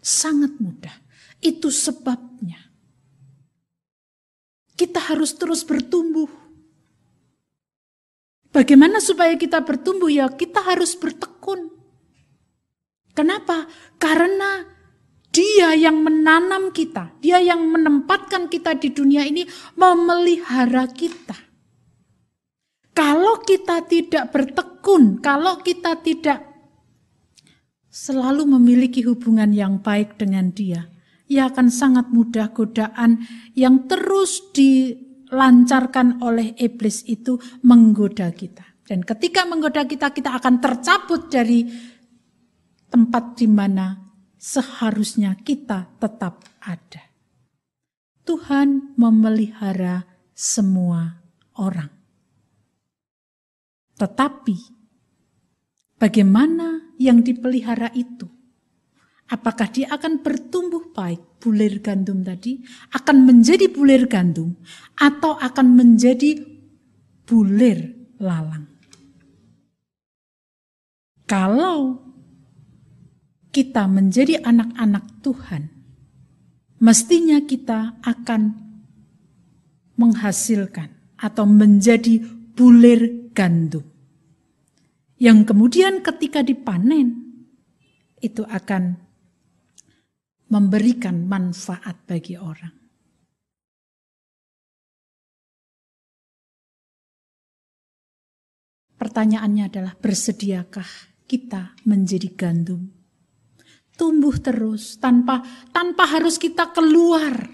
Sangat 0.07 0.55
mudah. 0.63 0.95
Itu 1.43 1.67
sebabnya. 1.67 2.71
Kita 4.79 5.03
harus 5.11 5.35
terus 5.35 5.67
bertumbuh. 5.67 6.31
Bagaimana 8.55 9.03
supaya 9.03 9.35
kita 9.35 9.59
bertumbuh? 9.59 10.07
Ya 10.07 10.31
kita 10.31 10.63
harus 10.63 10.95
bertekun. 10.95 11.75
Kenapa? 13.11 13.67
Karena 13.99 14.63
dia 15.33 15.75
yang 15.75 15.99
menanam 15.99 16.71
kita, 16.71 17.11
dia 17.19 17.43
yang 17.43 17.67
menempatkan 17.67 18.47
kita 18.47 18.79
di 18.79 18.95
dunia 18.95 19.27
ini, 19.27 19.43
memelihara 19.75 20.87
kita. 20.87 21.35
Kalau 22.95 23.43
kita 23.45 23.85
tidak 23.85 24.33
bertekun, 24.33 25.21
kalau 25.21 25.61
kita 25.61 25.99
tidak 26.01 26.56
selalu 27.97 28.45
memiliki 28.45 29.01
hubungan 29.09 29.49
yang 29.49 29.81
baik 29.81 30.21
dengan 30.21 30.53
dia, 30.53 30.85
ia 31.25 31.49
akan 31.49 31.73
sangat 31.73 32.13
mudah 32.13 32.53
godaan 32.53 33.25
yang 33.57 33.89
terus 33.89 34.53
dilancarkan 34.53 36.21
oleh 36.21 36.53
iblis 36.61 37.01
itu 37.09 37.41
menggoda 37.65 38.29
kita. 38.29 38.77
Dan 38.85 39.01
ketika 39.01 39.43
menggoda 39.49 39.83
kita, 39.89 40.13
kita 40.13 40.37
akan 40.37 40.61
tercabut 40.61 41.27
dari 41.27 41.65
tempat 42.87 43.35
di 43.35 43.49
mana 43.49 43.97
seharusnya 44.37 45.35
kita 45.41 45.97
tetap 45.97 46.45
ada. 46.63 47.03
Tuhan 48.23 48.95
memelihara 48.95 50.05
semua 50.31 51.19
orang. 51.59 51.91
Tetapi 53.97 54.76
bagaimana 55.97 56.93
yang 56.97 57.21
dipelihara 57.21 57.93
itu? 57.93 58.29
Apakah 59.27 59.67
dia 59.67 59.91
akan 59.91 60.23
bertumbuh 60.23 60.95
baik, 60.95 61.43
bulir 61.43 61.83
gandum 61.83 62.23
tadi, 62.23 62.63
akan 62.95 63.27
menjadi 63.27 63.67
bulir 63.67 64.07
gandum, 64.07 64.55
atau 64.95 65.35
akan 65.35 65.67
menjadi 65.75 66.39
bulir 67.27 67.91
lalang? 68.23 68.71
Kalau 71.27 72.07
kita 73.51 73.83
menjadi 73.91 74.39
anak-anak 74.39 75.19
Tuhan, 75.19 75.75
mestinya 76.79 77.43
kita 77.43 77.99
akan 77.99 78.41
menghasilkan 79.99 81.19
atau 81.19 81.43
menjadi 81.43 82.23
bulir 82.55 83.33
gandum. 83.35 83.96
Yang 85.17 85.49
kemudian 85.49 86.05
ketika 86.05 86.45
dipanen, 86.45 87.25
itu 88.21 88.45
akan 88.45 88.97
memberikan 90.49 91.25
manfaat 91.25 91.97
bagi 92.05 92.37
orang. 92.37 92.77
pertanyaannya 99.07 99.63
adalah 99.71 99.93
bersediakah 99.95 100.89
kita 101.29 101.77
menjadi 101.87 102.27
gandum? 102.33 102.91
Tumbuh 103.97 104.35
terus 104.37 104.99
tanpa 105.01 105.41
tanpa 105.73 106.05
harus 106.05 106.37
kita 106.37 106.69
keluar. 106.75 107.49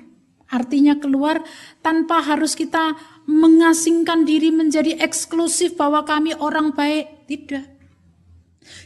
Artinya 0.50 1.00
keluar 1.00 1.40
tanpa 1.80 2.20
harus 2.20 2.58
kita 2.58 3.00
mengasingkan 3.30 4.28
diri 4.28 4.52
menjadi 4.52 5.00
eksklusif 5.00 5.80
bahwa 5.80 6.04
kami 6.04 6.36
orang 6.36 6.76
baik. 6.76 7.13
Tidak. 7.28 7.66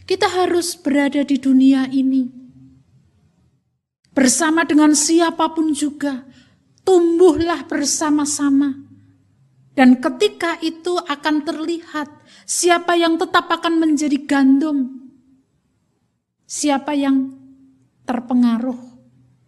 Kita 0.06 0.28
harus 0.30 0.74
berada 0.78 1.22
di 1.22 1.38
dunia 1.38 1.86
ini. 1.90 2.26
Bersama 4.14 4.66
dengan 4.66 4.98
siapa 4.98 5.54
pun 5.54 5.74
juga. 5.74 6.26
Tumbuhlah 6.88 7.68
bersama-sama 7.68 8.88
dan 9.78 10.02
ketika 10.02 10.58
itu 10.66 10.98
akan 10.98 11.46
terlihat 11.46 12.10
siapa 12.50 12.98
yang 12.98 13.22
tetap 13.22 13.46
akan 13.46 13.78
menjadi 13.78 14.18
gandum. 14.26 15.06
Siapa 16.50 16.98
yang 16.98 17.38
terpengaruh 18.10 18.80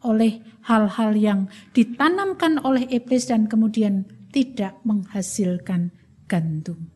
oleh 0.06 0.46
hal-hal 0.70 1.18
yang 1.18 1.50
ditanamkan 1.74 2.62
oleh 2.62 2.86
iblis 2.94 3.26
dan 3.26 3.50
kemudian 3.50 4.06
tidak 4.30 4.78
menghasilkan 4.86 5.90
gandum. 6.30 6.94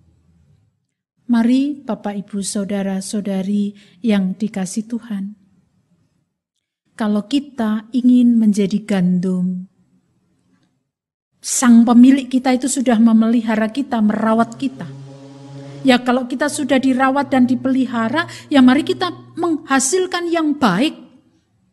Mari 1.33 1.81
Bapak 1.81 2.13
Ibu 2.13 2.45
Saudara-saudari 2.45 3.73
yang 4.05 4.37
dikasih 4.37 4.85
Tuhan. 4.85 5.33
Kalau 6.93 7.25
kita 7.25 7.89
ingin 7.89 8.37
menjadi 8.37 8.77
gandum, 8.85 9.65
sang 11.41 11.89
pemilik 11.89 12.29
kita 12.29 12.53
itu 12.53 12.69
sudah 12.69 13.01
memelihara 13.01 13.65
kita, 13.73 13.97
merawat 13.97 14.61
kita. 14.61 14.85
Ya 15.81 15.97
kalau 16.05 16.29
kita 16.29 16.53
sudah 16.53 16.77
dirawat 16.77 17.33
dan 17.33 17.49
dipelihara, 17.49 18.29
ya 18.53 18.61
mari 18.61 18.85
kita 18.85 19.33
menghasilkan 19.33 20.29
yang 20.29 20.61
baik 20.61 20.93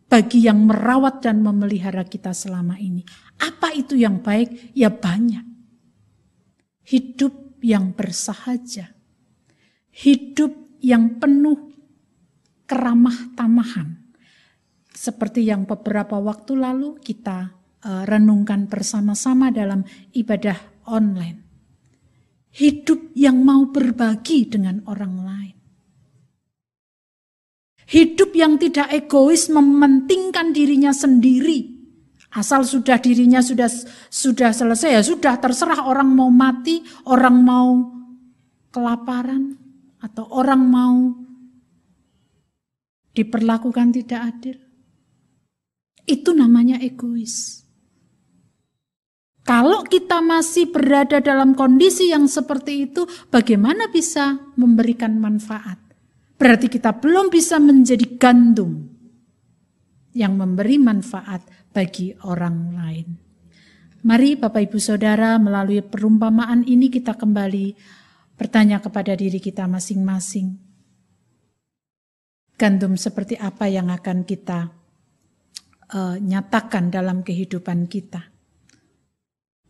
bagi 0.09 0.41
yang 0.49 0.65
merawat 0.65 1.21
dan 1.21 1.45
memelihara 1.45 2.09
kita 2.09 2.33
selama 2.33 2.81
ini. 2.81 3.05
Apa 3.37 3.77
itu 3.77 3.93
yang 3.93 4.25
baik? 4.25 4.73
Ya 4.73 4.89
banyak. 4.89 5.45
Hidup 6.89 7.61
yang 7.61 7.93
bersahaja. 7.93 9.00
Hidup 10.01 10.81
yang 10.81 11.21
penuh 11.21 11.77
keramah 12.65 13.37
tamahan. 13.37 14.01
Seperti 14.89 15.45
yang 15.45 15.69
beberapa 15.69 16.17
waktu 16.17 16.57
lalu 16.57 16.97
kita 17.05 17.53
uh, 17.85 18.09
renungkan 18.09 18.65
bersama-sama 18.65 19.53
dalam 19.53 19.85
ibadah 20.17 20.57
online. 20.89 21.45
Hidup 22.57 23.13
yang 23.13 23.45
mau 23.45 23.69
berbagi 23.69 24.49
dengan 24.49 24.81
orang 24.89 25.15
lain. 25.21 25.57
Hidup 27.85 28.33
yang 28.33 28.57
tidak 28.57 28.89
egois 28.89 29.53
mementingkan 29.53 30.57
dirinya 30.57 30.97
sendiri. 30.97 31.77
Asal 32.33 32.65
sudah 32.65 32.97
dirinya 33.03 33.45
sudah 33.45 33.69
sudah 34.09 34.55
selesai 34.55 34.97
ya 34.97 35.03
sudah 35.05 35.37
terserah 35.37 35.85
orang 35.85 36.09
mau 36.09 36.33
mati, 36.33 36.81
orang 37.05 37.37
mau 37.43 37.69
kelaparan 38.71 39.60
atau 40.01 40.25
orang 40.33 40.63
mau 40.65 40.97
diperlakukan 43.13 43.89
tidak 44.01 44.21
adil. 44.35 44.57
Itu 46.09 46.33
namanya 46.33 46.81
egois. 46.81 47.61
Kalau 49.45 49.83
kita 49.83 50.23
masih 50.23 50.71
berada 50.71 51.19
dalam 51.19 51.59
kondisi 51.59 52.13
yang 52.13 52.31
seperti 52.31 52.91
itu, 52.91 53.09
bagaimana 53.33 53.91
bisa 53.91 54.39
memberikan 54.55 55.19
manfaat? 55.19 55.81
Berarti 56.39 56.71
kita 56.71 56.97
belum 56.97 57.29
bisa 57.29 57.59
menjadi 57.59 58.17
gandum 58.17 58.89
yang 60.15 60.39
memberi 60.39 60.79
manfaat 60.79 61.45
bagi 61.75 62.15
orang 62.27 62.57
lain. 62.75 63.09
Mari 64.01 64.41
Bapak 64.41 64.71
Ibu 64.71 64.79
Saudara 64.81 65.37
melalui 65.37 65.85
perumpamaan 65.85 66.65
ini 66.65 66.89
kita 66.89 67.19
kembali 67.19 67.77
bertanya 68.41 68.81
kepada 68.81 69.13
diri 69.13 69.37
kita 69.37 69.69
masing-masing. 69.69 70.57
Gandum 72.57 72.97
seperti 72.97 73.37
apa 73.37 73.69
yang 73.69 73.93
akan 73.93 74.25
kita 74.25 74.73
uh, 75.93 76.17
nyatakan 76.17 76.89
dalam 76.89 77.21
kehidupan 77.21 77.85
kita? 77.85 78.31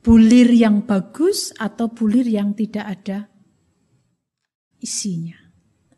bulir 0.00 0.48
yang 0.48 0.88
bagus 0.88 1.52
atau 1.60 1.92
bulir 1.92 2.24
yang 2.24 2.56
tidak 2.56 2.84
ada 2.88 3.18
isinya. 4.80 5.36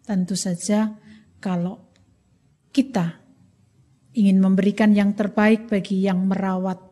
Tentu 0.03 0.35
saja 0.35 0.99
kalau 1.39 1.79
kita 2.75 3.23
ingin 4.19 4.43
memberikan 4.43 4.91
yang 4.93 5.15
terbaik 5.15 5.71
bagi 5.71 6.03
yang 6.03 6.27
merawat, 6.27 6.83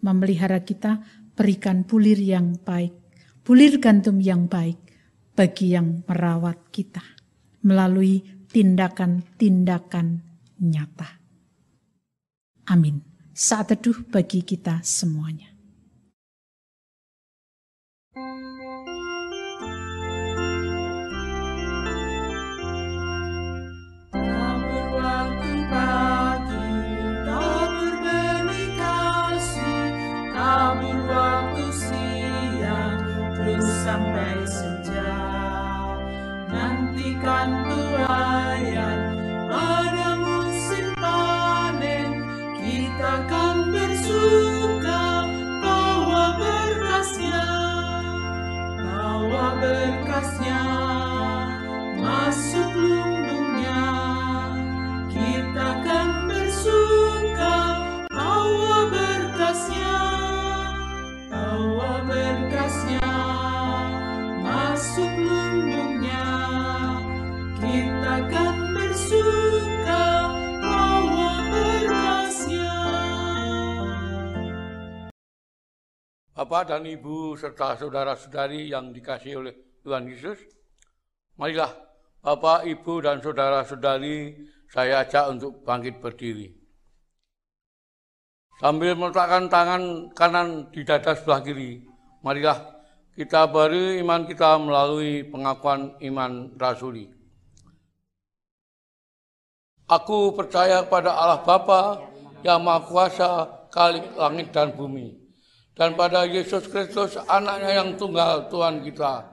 memelihara 0.00 0.62
kita, 0.62 1.02
berikan 1.34 1.82
bulir 1.82 2.16
yang 2.16 2.54
baik, 2.62 2.94
bulir 3.42 3.82
gantum 3.82 4.22
yang 4.22 4.46
baik 4.46 4.78
bagi 5.34 5.74
yang 5.74 6.02
merawat 6.06 6.70
kita 6.72 7.02
melalui 7.64 8.24
tindakan-tindakan 8.50 10.06
nyata. 10.60 11.10
Amin. 12.70 13.02
Saat 13.30 13.74
teduh 13.74 14.04
bagi 14.10 14.42
kita 14.44 14.82
semuanya. 14.84 15.49
Bapak 76.50 76.66
dan 76.66 76.82
Ibu 76.82 77.38
serta 77.38 77.78
saudara-saudari 77.78 78.74
yang 78.74 78.90
dikasih 78.90 79.38
oleh 79.38 79.54
Tuhan 79.86 80.02
Yesus, 80.10 80.34
marilah 81.38 81.70
Bapak, 82.26 82.66
Ibu, 82.66 83.06
dan 83.06 83.22
saudara-saudari 83.22 84.34
saya 84.66 85.06
ajak 85.06 85.30
untuk 85.30 85.62
bangkit 85.62 86.02
berdiri. 86.02 86.50
Sambil 88.58 88.98
meletakkan 88.98 89.46
tangan 89.46 90.10
kanan 90.10 90.66
di 90.74 90.82
dada 90.82 91.14
sebelah 91.14 91.38
kiri, 91.38 91.86
marilah 92.26 92.58
kita 93.14 93.46
beri 93.46 94.02
iman 94.02 94.26
kita 94.26 94.58
melalui 94.58 95.22
pengakuan 95.30 95.94
iman 96.02 96.50
rasuli. 96.58 97.14
Aku 99.86 100.34
percaya 100.34 100.82
pada 100.82 101.14
Allah 101.14 101.46
Bapa 101.46 102.10
yang 102.42 102.66
Maha 102.66 102.82
Kuasa, 102.90 103.30
kali 103.70 104.02
langit 104.18 104.50
dan 104.50 104.74
bumi 104.74 105.19
dan 105.80 105.96
pada 105.96 106.28
Yesus 106.28 106.68
Kristus 106.68 107.16
anaknya 107.24 107.80
yang 107.80 107.96
tunggal 107.96 108.52
Tuhan 108.52 108.84
kita 108.84 109.32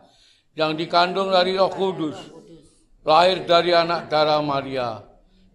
yang 0.55 0.79
dikandung 0.79 1.27
dari 1.27 1.59
Roh 1.59 1.67
Kudus 1.67 2.15
lahir 3.03 3.43
dari 3.43 3.75
anak 3.75 4.07
darah 4.07 4.39
Maria 4.39 5.03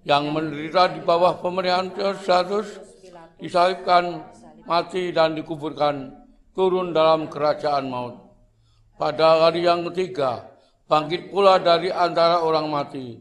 yang 0.05 0.29
menderita 0.29 0.93
di 0.93 1.01
bawah 1.01 1.41
pemerintahan 1.41 1.97
Pilatus 2.21 2.77
disalibkan 3.41 4.21
mati 4.69 5.09
dan 5.17 5.33
dikuburkan 5.33 6.13
turun 6.53 6.93
dalam 6.93 7.33
kerajaan 7.33 7.89
maut. 7.89 8.21
Pada 9.01 9.49
hari 9.49 9.65
yang 9.65 9.89
ketiga 9.89 10.45
bangkit 10.93 11.33
pula 11.33 11.57
dari 11.57 11.89
antara 11.89 12.45
orang 12.45 12.69
mati 12.69 13.17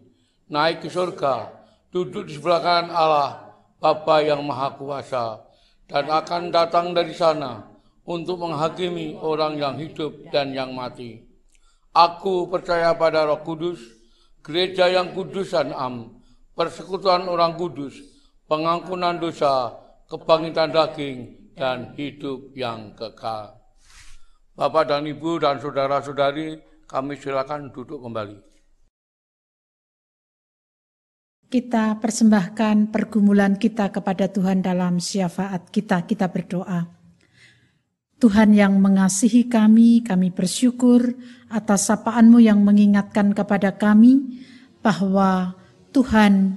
naik 0.51 0.83
ke 0.83 0.89
surga 0.91 1.55
duduk 1.87 2.27
di 2.27 2.35
sebelah 2.35 2.59
kanan 2.59 2.91
Allah 2.91 3.55
Bapa 3.79 4.19
yang 4.19 4.43
Maha 4.43 4.75
Kuasa 4.75 5.39
dan 5.91 6.07
akan 6.07 6.55
datang 6.55 6.95
dari 6.95 7.11
sana 7.11 7.67
untuk 8.07 8.39
menghakimi 8.39 9.19
orang 9.19 9.59
yang 9.59 9.75
hidup 9.75 10.15
dan 10.31 10.55
yang 10.55 10.71
mati. 10.71 11.19
Aku 11.91 12.47
percaya 12.47 12.95
pada 12.95 13.27
Roh 13.27 13.43
Kudus, 13.43 13.83
gereja 14.39 14.87
yang 14.87 15.11
kudus 15.11 15.51
dan 15.51 15.75
am, 15.75 16.23
persekutuan 16.55 17.27
orang 17.27 17.59
kudus, 17.59 17.99
pengampunan 18.47 19.19
dosa, 19.19 19.75
kebangkitan 20.07 20.71
daging, 20.71 21.17
dan 21.59 21.91
hidup 21.99 22.55
yang 22.55 22.95
kekal. 22.95 23.59
Bapak 24.55 24.87
dan 24.87 25.03
Ibu 25.03 25.43
dan 25.43 25.59
saudara-saudari, 25.59 26.59
kami 26.87 27.19
silakan 27.19 27.71
duduk 27.75 27.99
kembali. 27.99 28.50
Kita 31.51 31.99
persembahkan 31.99 32.95
pergumulan 32.95 33.59
kita 33.59 33.91
kepada 33.91 34.31
Tuhan 34.31 34.63
dalam 34.63 35.03
syafaat 35.03 35.67
kita. 35.67 36.07
Kita 36.07 36.31
berdoa. 36.31 36.87
Tuhan 38.23 38.55
yang 38.55 38.79
mengasihi 38.79 39.51
kami, 39.51 39.99
kami 39.99 40.31
bersyukur 40.31 41.11
atas 41.51 41.91
sapaanmu 41.91 42.39
yang 42.39 42.63
mengingatkan 42.63 43.35
kepada 43.35 43.75
kami 43.75 44.39
bahwa 44.79 45.59
Tuhan 45.91 46.55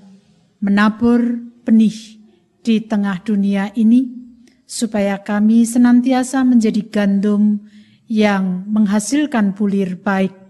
menabur 0.63 1.43
benih 1.67 2.23
di 2.63 2.79
tengah 2.79 3.19
dunia 3.27 3.75
ini 3.75 4.15
supaya 4.63 5.19
kami 5.19 5.67
senantiasa 5.67 6.47
menjadi 6.47 6.87
gandum 6.87 7.67
yang 8.07 8.63
menghasilkan 8.71 9.59
bulir 9.59 9.99
baik. 9.99 10.44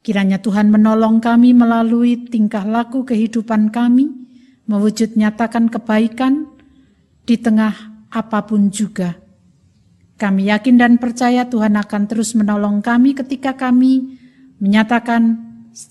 Kiranya 0.00 0.40
Tuhan 0.40 0.72
menolong 0.72 1.20
kami 1.20 1.52
melalui 1.52 2.16
tingkah 2.28 2.64
laku 2.64 3.04
kehidupan 3.04 3.68
kami, 3.68 4.08
mewujud 4.64 5.16
nyatakan 5.16 5.68
kebaikan 5.68 6.48
di 7.28 7.36
tengah 7.36 7.76
apa 8.08 8.42
pun 8.48 8.72
juga 8.72 9.20
kami 10.20 10.52
yakin 10.52 10.76
dan 10.76 10.92
percaya 11.00 11.48
Tuhan 11.48 11.80
akan 11.80 12.02
terus 12.04 12.36
menolong 12.36 12.84
kami 12.84 13.16
ketika 13.16 13.56
kami 13.56 14.20
menyatakan 14.60 15.40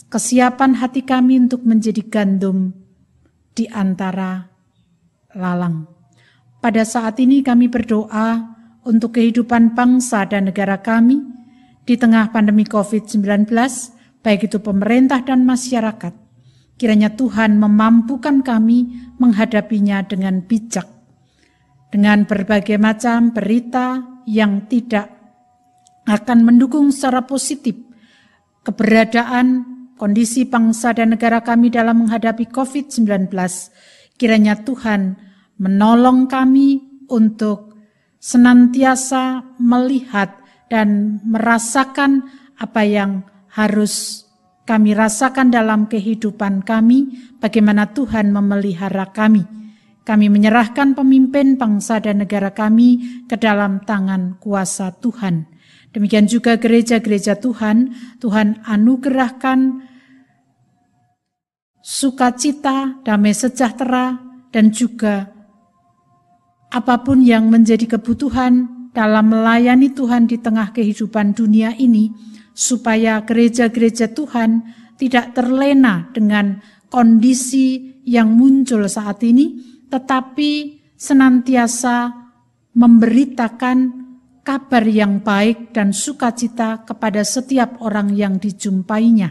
kesiapan 0.06 0.78
hati 0.78 1.02
kami 1.02 1.42
untuk 1.42 1.66
menjadi 1.66 2.06
gandum 2.06 2.70
di 3.58 3.66
antara 3.74 4.46
lalang. 5.34 5.90
Pada 6.62 6.86
saat 6.86 7.18
ini 7.18 7.42
kami 7.42 7.74
berdoa 7.74 8.54
untuk 8.86 9.18
kehidupan 9.18 9.74
bangsa 9.74 10.30
dan 10.30 10.54
negara 10.54 10.78
kami 10.78 11.26
di 11.90 11.98
tengah 11.98 12.30
pandemi 12.30 12.70
COVID-19, 12.70 13.50
baik 14.24 14.52
itu 14.52 14.58
pemerintah 14.60 15.24
dan 15.24 15.44
masyarakat. 15.48 16.14
Kiranya 16.80 17.12
Tuhan 17.12 17.60
memampukan 17.60 18.40
kami 18.40 19.12
menghadapinya 19.20 20.04
dengan 20.08 20.40
bijak. 20.44 20.88
Dengan 21.90 22.24
berbagai 22.24 22.78
macam 22.78 23.34
berita, 23.34 24.20
yang 24.30 24.70
tidak 24.70 25.10
akan 26.06 26.46
mendukung 26.46 26.94
secara 26.94 27.26
positif 27.26 27.74
keberadaan 28.62 29.66
kondisi 29.98 30.46
bangsa 30.46 30.94
dan 30.94 31.18
negara 31.18 31.42
kami 31.42 31.74
dalam 31.74 32.06
menghadapi 32.06 32.46
COVID-19. 32.54 33.34
Kiranya 34.22 34.62
Tuhan 34.62 35.18
menolong 35.58 36.30
kami 36.30 36.78
untuk 37.10 37.74
senantiasa 38.22 39.58
melihat 39.58 40.38
dan 40.70 41.18
merasakan 41.26 42.30
apa 42.62 42.86
yang 42.86 43.26
harus 43.60 44.24
kami 44.64 44.96
rasakan 44.96 45.52
dalam 45.52 45.92
kehidupan 45.92 46.64
kami, 46.64 47.20
bagaimana 47.44 47.92
Tuhan 47.92 48.32
memelihara 48.32 49.12
kami 49.12 49.60
kami 50.10 50.26
menyerahkan 50.26 50.98
pemimpin 50.98 51.54
bangsa 51.54 52.02
dan 52.02 52.26
negara 52.26 52.50
kami 52.50 53.22
ke 53.30 53.38
dalam 53.38 53.86
tangan 53.86 54.42
kuasa 54.42 54.90
Tuhan. 54.98 55.46
Demikian 55.94 56.26
juga 56.26 56.58
gereja-gereja 56.58 57.38
Tuhan, 57.38 57.94
Tuhan 58.18 58.66
anugerahkan 58.66 59.86
sukacita, 61.86 63.06
damai 63.06 63.38
sejahtera, 63.38 64.18
dan 64.50 64.74
juga 64.74 65.30
apa 66.74 67.02
pun 67.06 67.22
yang 67.22 67.46
menjadi 67.54 67.98
kebutuhan 67.98 68.66
dalam 68.92 69.32
melayani 69.32 69.94
Tuhan 69.94 70.26
di 70.26 70.42
tengah 70.42 70.74
kehidupan 70.74 71.38
dunia 71.38 71.76
ini, 71.78 72.12
supaya 72.54 73.24
gereja-gereja 73.24 74.12
Tuhan 74.12 74.66
tidak 75.00 75.38
terlena 75.38 76.12
dengan 76.12 76.60
kondisi 76.92 78.02
yang 78.04 78.34
muncul 78.36 78.84
saat 78.90 79.24
ini, 79.24 79.62
tetapi 79.88 80.82
senantiasa 81.00 82.12
memberitakan 82.76 83.78
kabar 84.44 84.84
yang 84.84 85.22
baik 85.22 85.72
dan 85.72 85.94
sukacita 85.94 86.82
kepada 86.84 87.22
setiap 87.22 87.80
orang 87.86 88.12
yang 88.18 88.42
dijumpainya. 88.42 89.30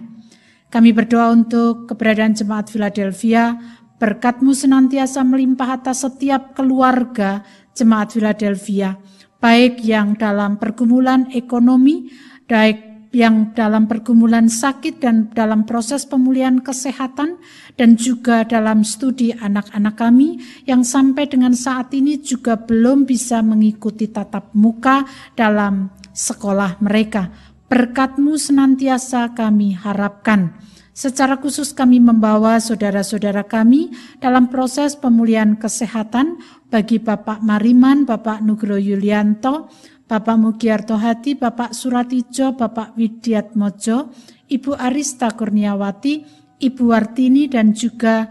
Kami 0.68 0.93
berdoa 0.93 1.33
untuk 1.33 1.89
keberadaan 1.89 2.37
jemaat 2.37 2.70
Philadelphia, 2.70 3.57
berkatmu 3.99 4.55
senantiasa 4.55 5.24
melimpah 5.26 5.80
atas 5.80 6.07
setiap 6.07 6.55
keluarga 6.55 7.43
jemaat 7.74 8.14
Philadelphia, 8.14 9.01
baik 9.39 9.82
yang 9.86 10.18
dalam 10.18 10.59
pergumulan 10.59 11.30
ekonomi, 11.34 12.11
baik 12.47 12.89
yang 13.09 13.57
dalam 13.57 13.89
pergumulan 13.89 14.53
sakit 14.53 15.01
dan 15.01 15.32
dalam 15.32 15.64
proses 15.64 16.05
pemulihan 16.05 16.61
kesehatan 16.61 17.41
dan 17.80 17.97
juga 17.97 18.45
dalam 18.45 18.84
studi 18.84 19.32
anak-anak 19.32 19.97
kami 19.97 20.36
yang 20.68 20.84
sampai 20.84 21.24
dengan 21.24 21.57
saat 21.57 21.89
ini 21.97 22.20
juga 22.20 22.61
belum 22.61 23.09
bisa 23.09 23.41
mengikuti 23.41 24.12
tatap 24.12 24.53
muka 24.53 25.09
dalam 25.32 25.89
sekolah 26.12 26.84
mereka. 26.84 27.32
Berkatmu 27.68 28.36
senantiasa 28.36 29.32
kami 29.36 29.76
harapkan. 29.76 30.57
Secara 30.99 31.39
khusus 31.39 31.70
kami 31.70 32.03
membawa 32.03 32.59
saudara-saudara 32.59 33.47
kami 33.47 33.95
dalam 34.18 34.51
proses 34.51 34.99
pemulihan 34.99 35.55
kesehatan 35.55 36.43
bagi 36.69 37.01
Bapak 37.01 37.41
Mariman, 37.41 38.05
Bapak 38.05 38.45
Nugro 38.45 38.77
Yulianto, 38.77 39.73
Bapak 40.09 40.37
Mugiarto 40.41 40.97
Hati, 40.97 41.37
Bapak 41.37 41.77
Suratijo, 41.77 42.57
Bapak 42.57 42.97
Widiat 42.97 43.53
Mojo, 43.57 44.09
Ibu 44.49 44.73
Arista 44.77 45.33
Kurniawati, 45.33 46.25
Ibu 46.61 46.83
Wartini, 46.89 47.45
dan 47.49 47.77
juga 47.77 48.29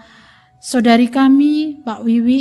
saudari 0.58 1.10
kami, 1.10 1.86
Pak 1.86 2.02
Wiwi 2.02 2.40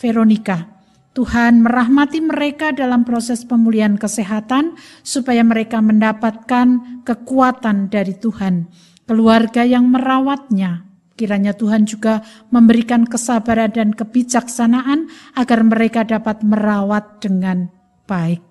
Veronica. 0.00 0.76
Tuhan 1.12 1.64
merahmati 1.64 2.20
mereka 2.20 2.76
dalam 2.76 3.04
proses 3.04 3.44
pemulihan 3.48 3.96
kesehatan 3.96 4.76
supaya 5.00 5.40
mereka 5.40 5.80
mendapatkan 5.80 7.00
kekuatan 7.08 7.88
dari 7.88 8.12
Tuhan. 8.16 8.68
Keluarga 9.08 9.64
yang 9.64 9.88
merawatnya, 9.88 10.85
kiranya 11.16 11.56
Tuhan 11.56 11.88
juga 11.88 12.22
memberikan 12.52 13.08
kesabaran 13.08 13.72
dan 13.72 13.90
kebijaksanaan 13.96 15.08
agar 15.34 15.64
mereka 15.64 16.04
dapat 16.04 16.44
merawat 16.44 17.24
dengan 17.24 17.72
baik. 18.04 18.44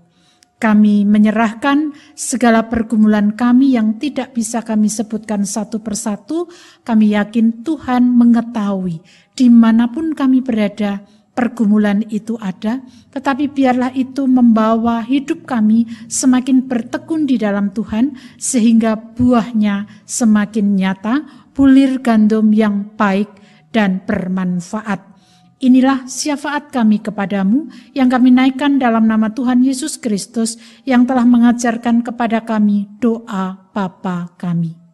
Kami 0.56 1.04
menyerahkan 1.04 1.94
segala 2.16 2.66
pergumulan 2.72 3.36
kami 3.36 3.76
yang 3.76 4.00
tidak 4.00 4.34
bisa 4.34 4.64
kami 4.64 4.88
sebutkan 4.88 5.44
satu 5.44 5.84
persatu. 5.84 6.48
Kami 6.82 7.12
yakin 7.12 7.62
Tuhan 7.62 8.08
mengetahui 8.08 9.04
di 9.36 9.52
mana 9.52 9.92
pun 9.92 10.16
kami 10.16 10.40
berada, 10.40 11.04
pergumulan 11.36 12.08
itu 12.08 12.40
ada, 12.40 12.80
tetapi 13.12 13.52
biarlah 13.52 13.92
itu 13.92 14.24
membawa 14.24 15.04
hidup 15.04 15.44
kami 15.44 15.84
semakin 16.08 16.64
bertekun 16.64 17.28
di 17.28 17.36
dalam 17.36 17.76
Tuhan, 17.76 18.16
sehingga 18.40 18.96
buahnya 18.96 20.08
semakin 20.08 20.80
nyata, 20.80 21.16
bulir 21.56 22.04
gandum 22.04 22.52
yang 22.52 22.94
baik 23.00 23.32
dan 23.72 24.04
bermanfaat. 24.04 25.16
Inilah 25.64 26.04
syafaat 26.06 26.70
kami 26.70 27.00
kepadamu 27.00 27.72
yang 27.96 28.12
kami 28.12 28.30
naikkan 28.30 28.76
dalam 28.76 29.08
nama 29.08 29.32
Tuhan 29.32 29.64
Yesus 29.64 29.96
Kristus 29.96 30.60
yang 30.84 31.08
telah 31.08 31.24
mengajarkan 31.24 32.04
kepada 32.04 32.44
kami 32.44 32.92
doa 33.00 33.72
Bapa 33.72 34.36
kami. 34.36 34.85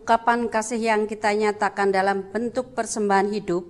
Ungkapan 0.00 0.48
kasih 0.48 0.80
yang 0.80 1.04
kita 1.04 1.28
nyatakan 1.36 1.92
dalam 1.92 2.24
bentuk 2.32 2.72
persembahan 2.72 3.36
hidup 3.36 3.68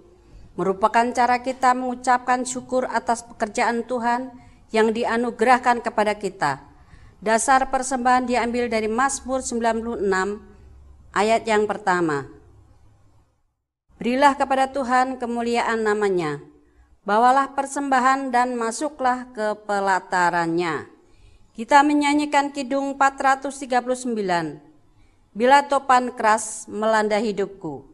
merupakan 0.55 1.11
cara 1.11 1.43
kita 1.43 1.75
mengucapkan 1.75 2.47
syukur 2.47 2.87
atas 2.87 3.27
pekerjaan 3.27 3.83
Tuhan 3.83 4.31
yang 4.71 4.95
dianugerahkan 4.95 5.83
kepada 5.83 6.15
kita. 6.23 6.63
Dasar 7.19 7.67
persembahan 7.67 8.31
diambil 8.31 8.71
dari 8.71 8.87
Mazmur 8.87 9.43
96 9.43 10.07
ayat 11.11 11.43
yang 11.51 11.67
pertama. 11.67 12.31
Berilah 13.99 14.39
kepada 14.39 14.71
Tuhan 14.71 15.19
kemuliaan 15.19 15.83
namanya. 15.83 16.39
Bawalah 17.03 17.59
persembahan 17.59 18.31
dan 18.31 18.55
masuklah 18.55 19.27
ke 19.35 19.59
pelatarannya. 19.67 20.87
Kita 21.59 21.83
menyanyikan 21.83 22.55
Kidung 22.55 22.95
439 22.95 24.70
bila 25.31 25.67
topan 25.67 26.15
keras 26.15 26.67
melanda 26.71 27.19
hidupku. 27.19 27.90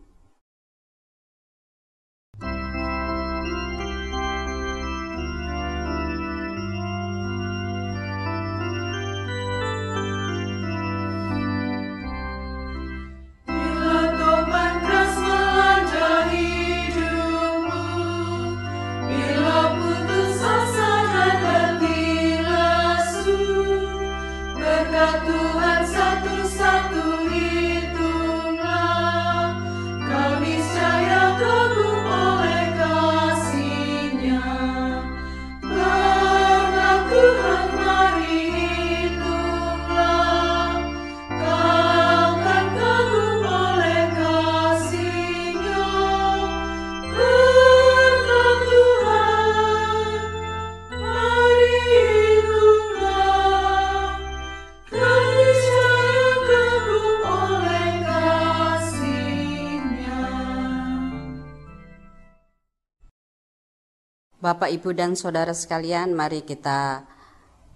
Bapak, 64.46 64.70
Ibu, 64.70 64.94
dan 64.94 65.18
Saudara 65.18 65.50
sekalian, 65.50 66.14
mari 66.14 66.38
kita 66.38 67.02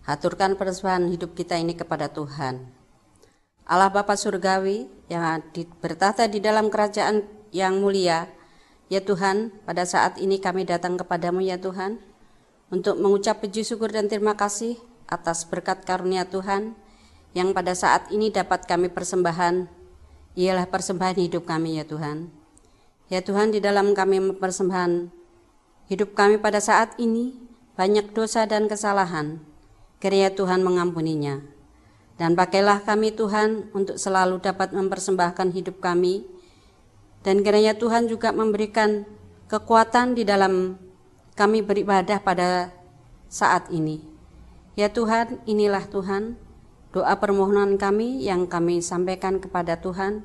haturkan 0.06 0.54
persembahan 0.54 1.10
hidup 1.10 1.34
kita 1.34 1.58
ini 1.58 1.74
kepada 1.74 2.06
Tuhan. 2.06 2.62
Allah 3.66 3.90
Bapa 3.90 4.14
Surgawi 4.14 4.86
yang 5.10 5.42
bertata 5.82 6.30
di 6.30 6.38
dalam 6.38 6.70
kerajaan 6.70 7.26
yang 7.50 7.82
mulia, 7.82 8.30
ya 8.86 9.02
Tuhan, 9.02 9.50
pada 9.66 9.82
saat 9.82 10.22
ini 10.22 10.38
kami 10.38 10.62
datang 10.62 10.94
kepadamu 10.94 11.42
ya 11.42 11.58
Tuhan, 11.58 11.98
untuk 12.70 13.02
mengucap 13.02 13.42
puji 13.42 13.66
syukur 13.66 13.90
dan 13.90 14.06
terima 14.06 14.38
kasih 14.38 14.78
atas 15.10 15.42
berkat 15.50 15.82
karunia 15.82 16.22
Tuhan 16.22 16.78
yang 17.34 17.50
pada 17.50 17.74
saat 17.74 18.14
ini 18.14 18.30
dapat 18.30 18.70
kami 18.70 18.94
persembahan, 18.94 19.66
ialah 20.38 20.70
persembahan 20.70 21.18
hidup 21.18 21.50
kami 21.50 21.82
ya 21.82 21.84
Tuhan. 21.90 22.30
Ya 23.10 23.26
Tuhan, 23.26 23.50
di 23.50 23.58
dalam 23.58 23.90
kami 23.90 24.22
mempersembahkan 24.22 25.18
Hidup 25.90 26.14
kami 26.14 26.38
pada 26.38 26.62
saat 26.62 26.94
ini 27.02 27.34
banyak 27.74 28.14
dosa 28.14 28.46
dan 28.46 28.70
kesalahan. 28.70 29.42
Kiranya 29.98 30.30
Tuhan 30.38 30.62
mengampuninya. 30.62 31.42
Dan 32.14 32.38
pakailah 32.38 32.86
kami 32.86 33.10
Tuhan 33.10 33.74
untuk 33.74 33.98
selalu 33.98 34.38
dapat 34.38 34.70
mempersembahkan 34.70 35.50
hidup 35.50 35.82
kami. 35.82 36.22
Dan 37.26 37.42
kiranya 37.42 37.74
Tuhan 37.74 38.06
juga 38.06 38.30
memberikan 38.30 39.02
kekuatan 39.50 40.14
di 40.14 40.22
dalam 40.22 40.78
kami 41.34 41.58
beribadah 41.58 42.22
pada 42.22 42.70
saat 43.26 43.66
ini. 43.74 43.98
Ya 44.78 44.94
Tuhan, 44.94 45.42
inilah 45.42 45.90
Tuhan, 45.90 46.38
doa 46.94 47.18
permohonan 47.18 47.74
kami 47.82 48.22
yang 48.22 48.46
kami 48.46 48.78
sampaikan 48.78 49.42
kepada 49.42 49.82
Tuhan. 49.82 50.22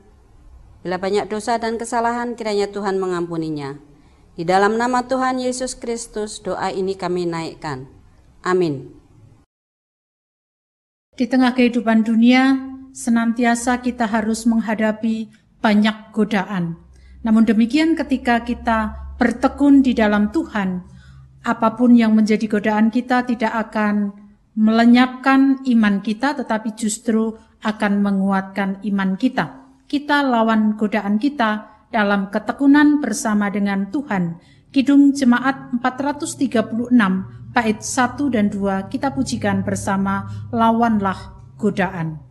Bila 0.86 1.02
banyak 1.02 1.26
dosa 1.26 1.58
dan 1.58 1.82
kesalahan, 1.82 2.38
kiranya 2.38 2.70
Tuhan 2.70 3.02
mengampuninya. 3.02 3.95
Di 4.36 4.44
dalam 4.44 4.76
nama 4.76 5.08
Tuhan 5.08 5.40
Yesus 5.40 5.80
Kristus, 5.80 6.44
doa 6.44 6.68
ini 6.68 7.00
kami 7.00 7.24
naikkan. 7.24 7.88
Amin. 8.44 8.92
Di 11.16 11.24
tengah 11.24 11.56
kehidupan 11.56 12.04
dunia, 12.04 12.60
senantiasa 12.92 13.80
kita 13.80 14.04
harus 14.04 14.44
menghadapi 14.44 15.32
banyak 15.64 16.12
godaan. 16.12 16.76
Namun 17.24 17.48
demikian 17.48 17.96
ketika 17.96 18.44
kita 18.44 18.92
bertekun 19.16 19.80
di 19.80 19.96
dalam 19.96 20.28
Tuhan, 20.36 20.84
apa 21.48 21.80
pun 21.80 21.96
yang 21.96 22.12
menjadi 22.12 22.44
godaan 22.52 22.92
kita 22.92 23.24
tidak 23.24 23.72
akan 23.72 24.12
melenyapkan 24.60 25.64
iman 25.64 26.04
kita, 26.04 26.36
tetapi 26.44 26.76
justru 26.76 27.40
akan 27.64 28.04
menguatkan 28.04 28.84
iman 28.84 29.16
kita. 29.16 29.64
Kita 29.88 30.28
lawan 30.28 30.76
godaan 30.76 31.24
kita 31.24 31.75
dalam 31.96 32.28
ketekunan 32.28 33.00
bersama 33.00 33.48
dengan 33.48 33.88
Tuhan. 33.88 34.44
Kidung 34.76 35.16
Jemaat 35.16 35.80
436 35.80 36.92
bait 37.56 37.80
1 37.80 38.36
dan 38.36 38.52
2 38.52 38.92
kita 38.92 39.16
pujikan 39.16 39.64
bersama 39.64 40.28
lawanlah 40.52 41.40
godaan. 41.56 42.25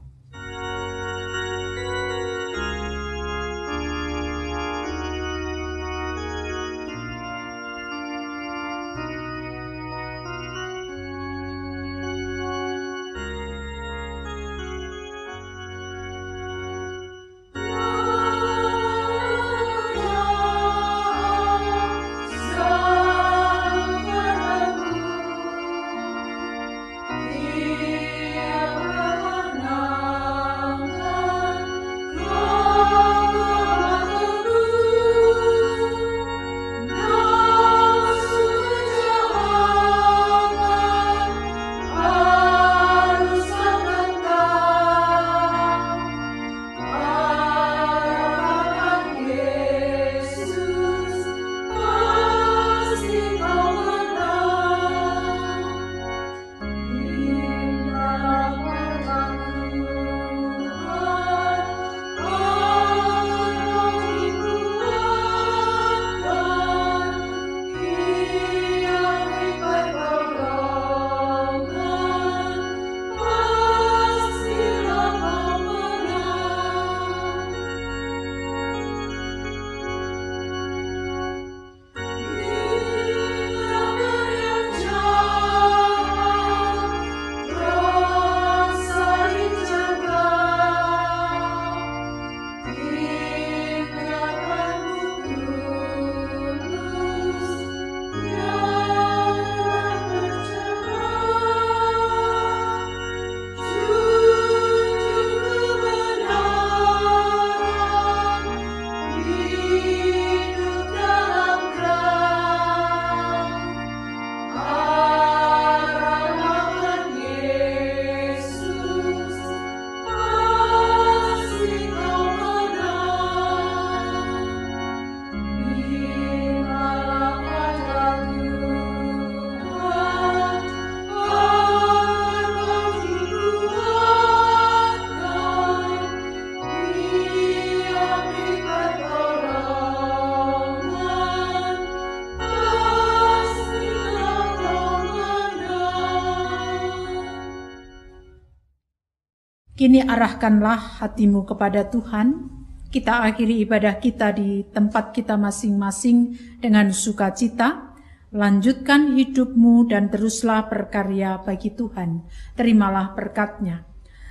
Kini 149.85 150.01
arahkanlah 150.01 151.05
hatimu 151.05 151.45
kepada 151.45 151.85
Tuhan. 151.85 152.49
Kita 152.89 153.20
akhiri 153.20 153.68
ibadah 153.68 154.01
kita 154.01 154.32
di 154.32 154.64
tempat 154.72 155.12
kita 155.12 155.37
masing-masing 155.37 156.41
dengan 156.57 156.89
sukacita. 156.89 157.93
Lanjutkan 158.32 159.12
hidupmu 159.12 159.85
dan 159.93 160.09
teruslah 160.09 160.72
berkarya 160.72 161.37
bagi 161.45 161.68
Tuhan. 161.76 162.24
Terimalah 162.57 163.12
berkatnya. 163.12 163.85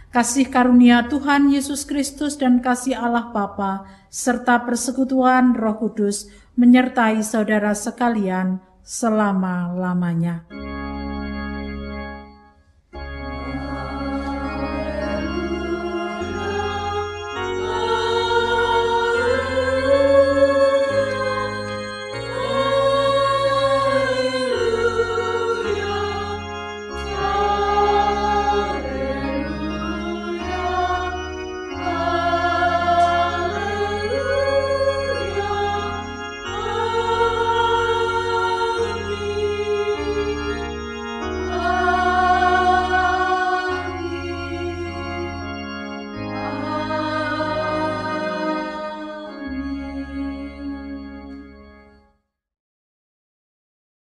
Kasih 0.09 0.49
karunia 0.49 1.05
Tuhan 1.05 1.53
Yesus 1.53 1.85
Kristus 1.85 2.33
dan 2.41 2.57
kasih 2.57 2.97
Allah 2.97 3.29
Bapa 3.29 3.85
serta 4.09 4.65
persekutuan 4.65 5.53
Roh 5.53 5.77
Kudus 5.77 6.33
menyertai 6.57 7.21
saudara 7.21 7.77
sekalian 7.77 8.57
selama-lamanya. 8.81 10.49